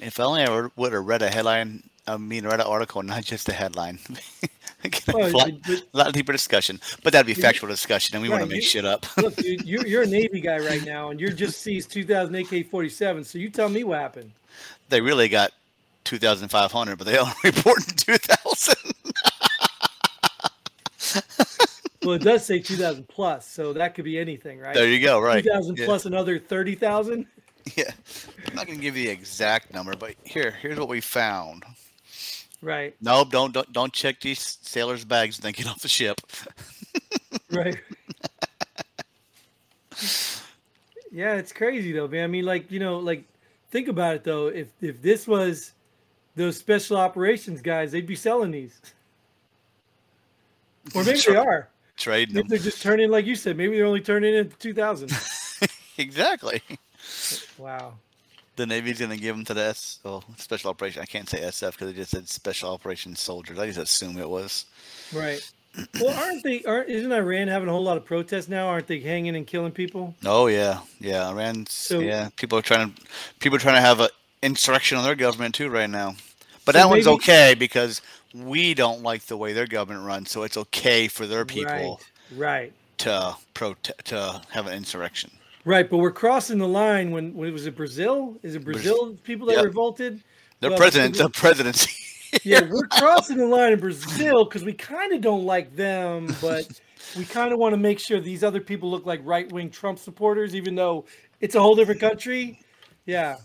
If 0.00 0.18
only 0.18 0.42
I 0.42 0.50
were- 0.50 0.72
would 0.74 0.92
have 0.92 1.04
read 1.06 1.22
a 1.22 1.30
headline. 1.30 1.84
I 2.08 2.16
mean, 2.16 2.44
read 2.44 2.60
an 2.60 2.66
article, 2.66 3.04
not 3.04 3.22
just 3.24 3.48
a 3.48 3.52
headline. 3.52 4.00
a, 4.94 5.12
Well, 5.12 5.32
lot, 5.32 5.50
but- 5.66 5.82
a 5.92 5.96
lot 5.96 6.12
deeper 6.12 6.32
discussion, 6.32 6.80
but 7.02 7.12
that'd 7.12 7.26
be 7.26 7.34
factual 7.34 7.68
discussion, 7.68 8.16
and 8.16 8.22
we 8.22 8.28
want 8.28 8.42
to 8.42 8.46
make 8.46 8.56
you- 8.56 8.62
shit 8.62 8.84
up. 8.84 9.06
Look, 9.16 9.36
dude, 9.36 9.62
you're, 9.66 9.86
you're 9.86 10.02
a 10.02 10.06
Navy 10.06 10.40
guy 10.40 10.58
right 10.58 10.84
now, 10.84 11.10
and 11.10 11.20
you're 11.20 11.30
just 11.30 11.60
seized 11.60 11.90
2,000 11.92 12.34
AK 12.34 12.70
47. 12.70 13.24
So 13.24 13.38
you 13.38 13.50
tell 13.50 13.68
me 13.68 13.84
what 13.84 13.98
happened. 13.98 14.32
They 14.88 15.00
really 15.00 15.28
got 15.28 15.52
two 16.04 16.18
thousand 16.18 16.48
five 16.48 16.70
hundred, 16.70 16.96
but 16.96 17.06
they 17.06 17.18
only 17.18 17.34
reported 17.44 17.98
two 17.98 18.16
thousand. 18.16 18.92
Well, 22.06 22.14
it 22.14 22.22
does 22.22 22.46
say 22.46 22.60
2,000 22.60 23.08
plus, 23.08 23.48
so 23.48 23.72
that 23.72 23.96
could 23.96 24.04
be 24.04 24.16
anything, 24.16 24.60
right? 24.60 24.76
There 24.76 24.86
you 24.86 25.00
go. 25.00 25.18
Right. 25.18 25.42
2,000 25.42 25.76
yeah. 25.76 25.86
plus 25.86 26.06
another 26.06 26.38
30,000. 26.38 27.26
Yeah. 27.74 27.90
I'm 28.46 28.54
not 28.54 28.68
gonna 28.68 28.78
give 28.78 28.96
you 28.96 29.06
the 29.06 29.10
exact 29.10 29.74
number, 29.74 29.96
but 29.96 30.14
here, 30.22 30.52
here's 30.52 30.78
what 30.78 30.88
we 30.88 31.00
found. 31.00 31.64
Right, 32.62 32.96
Nope, 33.00 33.30
don't 33.30 33.52
don't 33.52 33.72
don't 33.72 33.92
check 33.92 34.20
these 34.20 34.58
sailors' 34.62 35.04
bags 35.04 35.36
and 35.38 35.44
then 35.44 35.52
get 35.52 35.68
off 35.68 35.80
the 35.80 35.88
ship. 35.88 36.20
right. 37.52 37.78
yeah, 41.12 41.34
it's 41.34 41.52
crazy 41.52 41.92
though, 41.92 42.08
man. 42.08 42.24
I 42.24 42.26
mean, 42.26 42.44
like 42.44 42.70
you 42.70 42.80
know, 42.80 42.98
like 42.98 43.24
think 43.70 43.88
about 43.88 44.16
it 44.16 44.24
though. 44.24 44.48
If 44.48 44.68
if 44.80 45.00
this 45.02 45.26
was 45.26 45.72
those 46.34 46.56
special 46.56 46.96
operations 46.96 47.60
guys, 47.60 47.92
they'd 47.92 48.06
be 48.06 48.16
selling 48.16 48.50
these, 48.50 48.80
or 50.94 51.04
maybe 51.04 51.20
they 51.20 51.36
are. 51.36 51.68
Trading 51.96 52.34
Maybe 52.34 52.42
them. 52.42 52.48
they're 52.48 52.64
just 52.64 52.82
turning, 52.82 53.10
like 53.10 53.24
you 53.24 53.34
said. 53.34 53.56
Maybe 53.56 53.76
they're 53.76 53.86
only 53.86 54.02
turning 54.02 54.34
in 54.34 54.50
2,000. 54.58 55.10
exactly. 55.98 56.60
wow. 57.56 57.94
The 58.56 58.66
Navy's 58.66 58.98
gonna 59.00 59.16
give 59.16 59.36
them 59.36 59.44
to 59.46 59.54
the 59.54 59.62
S, 59.62 59.98
oh, 60.04 60.22
special 60.38 60.70
operation. 60.70 61.02
I 61.02 61.06
can't 61.06 61.28
say 61.28 61.40
SF 61.40 61.72
because 61.72 61.88
they 61.88 61.92
just 61.98 62.10
said 62.10 62.28
special 62.28 62.70
operations 62.72 63.20
soldiers. 63.20 63.58
I 63.58 63.66
just 63.66 63.78
assume 63.78 64.18
it 64.18 64.28
was. 64.28 64.64
Right. 65.12 65.40
Well, 66.00 66.18
aren't 66.18 66.42
they? 66.42 66.64
Aren't 66.64 66.88
isn't 66.88 67.12
Iran 67.12 67.48
having 67.48 67.68
a 67.68 67.72
whole 67.72 67.82
lot 67.82 67.98
of 67.98 68.06
protests 68.06 68.48
now? 68.48 68.66
Aren't 68.68 68.86
they 68.86 68.98
hanging 69.00 69.36
and 69.36 69.46
killing 69.46 69.72
people? 69.72 70.14
Oh 70.24 70.46
yeah, 70.46 70.80
yeah. 71.00 71.28
Iran's 71.28 71.70
So- 71.72 72.00
yeah. 72.00 72.30
People 72.36 72.58
are 72.58 72.62
trying 72.62 72.94
to 72.94 73.02
people 73.40 73.56
are 73.56 73.60
trying 73.60 73.74
to 73.74 73.82
have 73.82 74.00
an 74.00 74.08
insurrection 74.42 74.96
on 74.96 75.04
their 75.04 75.14
government 75.14 75.54
too 75.54 75.68
right 75.68 75.90
now. 75.90 76.14
But 76.64 76.74
So 76.74 76.78
that 76.80 76.88
one's 76.88 77.06
okay 77.06 77.54
because 77.54 78.00
we 78.34 78.72
don't 78.74 79.02
like 79.02 79.26
the 79.26 79.36
way 79.36 79.52
their 79.52 79.66
government 79.66 80.06
runs, 80.06 80.30
so 80.30 80.42
it's 80.44 80.56
okay 80.56 81.08
for 81.08 81.26
their 81.26 81.44
people 81.44 82.00
Right. 82.32 82.38
Right. 82.38 82.72
to 82.98 83.36
prote- 83.54 84.02
to 84.04 84.40
have 84.50 84.66
an 84.66 84.72
insurrection. 84.72 85.30
Right. 85.66 85.90
But 85.90 85.98
we're 85.98 86.12
crossing 86.12 86.58
the 86.58 86.68
line 86.68 87.10
when, 87.10 87.34
when 87.34 87.48
it 87.48 87.52
was 87.52 87.66
it 87.66 87.76
Brazil? 87.76 88.38
Is 88.42 88.54
it 88.54 88.64
Brazil 88.64 89.14
people 89.24 89.48
that 89.48 89.56
Yep. 89.56 89.64
revolted? 89.64 90.22
The 90.60 90.68
Well, 90.70 90.78
president, 90.78 91.16
the- 91.18 91.28
presidency. 91.28 91.92
Yeah, 92.42 92.62
we're 92.68 92.86
crossing 92.90 93.36
the 93.38 93.46
line 93.46 93.72
in 93.72 93.80
Brazil 93.80 94.44
because 94.44 94.62
we 94.64 94.72
kind 94.72 95.12
of 95.12 95.20
don't 95.22 95.44
like 95.44 95.74
them, 95.74 96.26
but 96.40 96.68
we 97.16 97.24
kind 97.24 97.52
of 97.52 97.58
want 97.58 97.72
to 97.72 97.78
make 97.78 97.98
sure 97.98 98.20
these 98.20 98.44
other 98.44 98.60
people 98.60 98.90
look 98.90 99.06
like 99.06 99.20
right 99.24 99.50
wing 99.52 99.70
Trump 99.70 99.98
supporters, 99.98 100.54
even 100.54 100.74
though 100.74 101.04
it's 101.40 101.54
a 101.54 101.60
whole 101.60 101.74
different 101.74 102.00
country. 102.00 102.60
Yeah, 103.06 103.36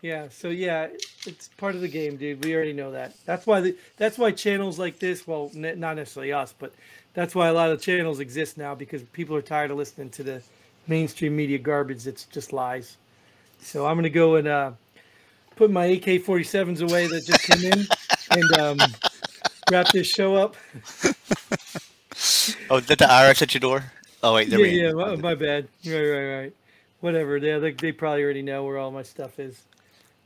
yeah. 0.00 0.28
So 0.30 0.48
yeah, 0.48 0.88
it's 1.26 1.48
part 1.58 1.74
of 1.74 1.82
the 1.82 1.88
game, 1.88 2.16
dude. 2.16 2.42
We 2.44 2.54
already 2.54 2.72
know 2.72 2.92
that. 2.92 3.14
That's 3.26 3.46
why 3.46 3.60
the, 3.60 3.76
that's 3.96 4.16
why 4.16 4.30
channels 4.30 4.78
like 4.78 4.98
this, 5.00 5.26
well, 5.26 5.50
not 5.54 5.96
necessarily 5.96 6.32
us, 6.32 6.54
but 6.58 6.72
that's 7.12 7.34
why 7.34 7.48
a 7.48 7.52
lot 7.52 7.70
of 7.70 7.82
channels 7.82 8.20
exist 8.20 8.56
now 8.56 8.74
because 8.74 9.02
people 9.02 9.36
are 9.36 9.42
tired 9.42 9.70
of 9.70 9.76
listening 9.76 10.08
to 10.10 10.22
the 10.22 10.42
mainstream 10.90 11.34
media 11.34 11.56
garbage 11.56 12.04
that's 12.04 12.24
just 12.24 12.52
lies. 12.52 12.98
So 13.62 13.86
I'm 13.86 13.96
gonna 13.96 14.10
go 14.10 14.34
and 14.36 14.46
uh, 14.46 14.72
put 15.56 15.70
my 15.70 15.86
AK-47s 15.86 16.82
away 16.82 17.06
that 17.06 17.24
just 17.24 17.42
came 17.44 17.72
in 17.72 17.86
and 18.30 18.58
um, 18.58 18.78
wrap 19.70 19.88
this 19.92 20.06
show 20.06 20.34
up. 20.34 20.56
oh, 22.68 22.80
that 22.80 22.98
the 22.98 23.06
IRS 23.06 23.40
at 23.40 23.54
your 23.54 23.60
door? 23.60 23.84
Oh 24.22 24.34
wait, 24.34 24.48
Yeah, 24.48 24.58
they're 24.58 24.66
yeah, 24.66 24.92
my, 24.92 25.16
my 25.16 25.34
bad. 25.34 25.68
Right, 25.86 26.00
right, 26.00 26.40
right. 26.40 26.52
Whatever. 27.00 27.38
Yeah, 27.38 27.58
they, 27.58 27.72
they 27.72 27.92
probably 27.92 28.22
already 28.22 28.42
know 28.42 28.64
where 28.64 28.76
all 28.76 28.90
my 28.90 29.02
stuff 29.02 29.38
is. 29.38 29.62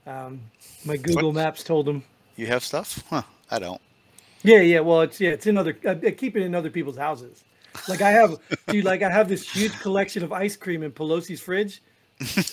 Um, 0.07 0.41
my 0.85 0.97
Google 0.97 1.33
Maps 1.33 1.63
told 1.63 1.87
them. 1.87 2.03
You 2.37 2.47
have 2.47 2.65
stuff? 2.65 3.05
Huh? 3.11 3.23
I 3.51 3.61
don't. 3.61 3.81
Yeah, 4.43 4.61
yeah. 4.61 4.81
Well, 4.81 5.03
it's 5.03 5.21
yeah, 5.21 5.31
it's 5.31 5.47
in 5.47 5.57
other. 5.57 5.77
I 5.89 5.95
keep 6.11 6.37
it 6.37 6.43
in 6.43 6.55
other 6.55 6.71
people's 6.71 6.99
houses. 6.99 7.45
Like 7.89 8.01
I 8.03 8.11
have, 8.11 8.37
dude. 8.69 8.85
Like 8.85 9.03
I 9.03 9.11
have 9.11 9.29
this 9.29 9.49
huge 9.51 9.73
collection 9.81 10.23
of 10.25 10.33
ice 10.33 10.57
cream 10.57 10.83
in 10.83 10.93
Pelosi's 10.93 11.41
fridge. 11.41 11.83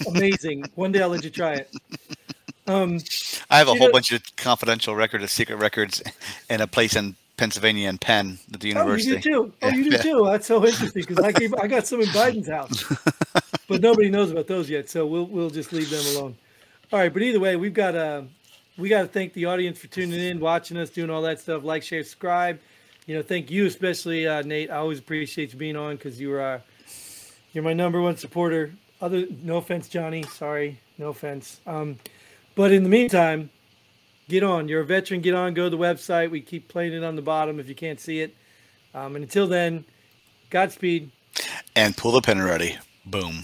Amazing. 0.08 0.66
One 0.76 0.92
day 0.92 1.02
I'll 1.02 1.10
let 1.10 1.24
you 1.24 1.30
try 1.30 1.54
it. 1.54 1.74
Um, 2.68 3.00
I 3.50 3.58
have 3.58 3.68
a 3.68 3.72
whole 3.74 3.88
know- 3.88 3.92
bunch 3.92 4.12
of 4.12 4.22
confidential 4.36 4.96
records, 4.96 5.24
of 5.24 5.30
secret 5.30 5.56
records 5.58 6.02
in 6.50 6.62
a 6.62 6.68
place 6.68 6.96
in 6.96 7.16
Pennsylvania 7.38 7.90
and 7.90 8.00
Penn 8.00 8.38
at 8.54 8.60
the 8.60 8.68
university. 8.70 9.12
oh, 9.12 9.16
you 9.16 9.20
do 9.22 9.30
too. 9.30 9.54
Oh, 9.62 9.68
Yeah, 9.68 9.76
you 9.76 9.84
do 9.86 9.90
yeah. 9.92 9.98
too. 10.02 10.26
That's 10.26 10.48
so 10.48 10.58
interesting 10.66 10.92
because 11.08 11.20
I 11.24 11.32
gave, 11.32 11.54
I 11.56 11.68
got 11.68 11.88
some 11.88 12.02
in 12.02 12.08
Biden's 12.10 12.48
house, 12.50 12.84
but 13.68 13.82
nobody 13.82 14.10
knows 14.10 14.32
about 14.32 14.48
those 14.48 14.70
yet. 14.70 14.90
So 14.90 15.06
we'll 15.08 15.26
we'll 15.26 15.50
just 15.50 15.74
leave 15.74 15.90
them 15.90 16.06
alone. 16.16 16.36
All 16.94 17.00
right, 17.00 17.12
but 17.12 17.22
either 17.24 17.40
way, 17.40 17.56
we've 17.56 17.74
got 17.74 17.96
uh, 17.96 18.24
we 18.78 18.90
got 18.90 19.02
to 19.02 19.08
thank 19.08 19.34
the 19.34 19.46
audience 19.46 19.80
for 19.80 19.88
tuning 19.88 20.20
in, 20.20 20.40
watching 20.40 20.78
us, 20.78 20.90
doing 20.90 21.10
all 21.10 21.22
that 21.24 21.40
stuff. 21.40 21.64
Like, 21.64 21.82
share, 21.84 22.04
subscribe. 22.04 22.60
You 23.12 23.18
know, 23.18 23.24
thank 23.24 23.52
you 23.52 23.66
especially, 23.66 24.26
uh, 24.26 24.42
Nate. 24.42 24.72
I 24.72 24.78
always 24.78 25.00
appreciate 25.00 25.52
you 25.52 25.60
being 25.60 25.76
on 25.76 25.98
because 25.98 26.18
you 26.18 26.32
are 26.32 26.42
uh, 26.42 26.60
you're 27.52 27.62
my 27.62 27.74
number 27.74 28.00
one 28.00 28.16
supporter. 28.16 28.72
Other, 29.02 29.26
no 29.44 29.58
offense, 29.58 29.90
Johnny. 29.90 30.24
Sorry, 30.24 30.80
no 30.98 31.10
offense. 31.10 31.60
Um, 31.68 32.00
but 32.56 32.72
in 32.72 32.84
the 32.84 32.90
meantime, 32.90 33.50
get 34.30 34.44
on. 34.44 34.70
You're 34.70 34.80
a 34.80 34.86
veteran. 34.86 35.20
Get 35.20 35.34
on. 35.34 35.54
Go 35.54 35.66
to 35.66 35.70
the 35.70 35.78
website. 35.78 36.32
We 36.32 36.40
keep 36.40 36.70
playing 36.70 36.94
it 36.94 37.04
on 37.04 37.18
the 37.18 37.22
bottom 37.22 37.60
if 37.60 37.68
you 37.68 37.76
can't 37.76 38.00
see 38.00 38.22
it. 38.22 38.34
Um, 38.94 39.18
and 39.18 39.26
until 39.26 39.46
then, 39.46 39.84
Godspeed. 40.50 41.12
And 41.76 41.98
pull 41.98 42.14
the 42.14 42.22
pin 42.22 42.42
ready. 42.42 42.78
Boom. 43.06 43.44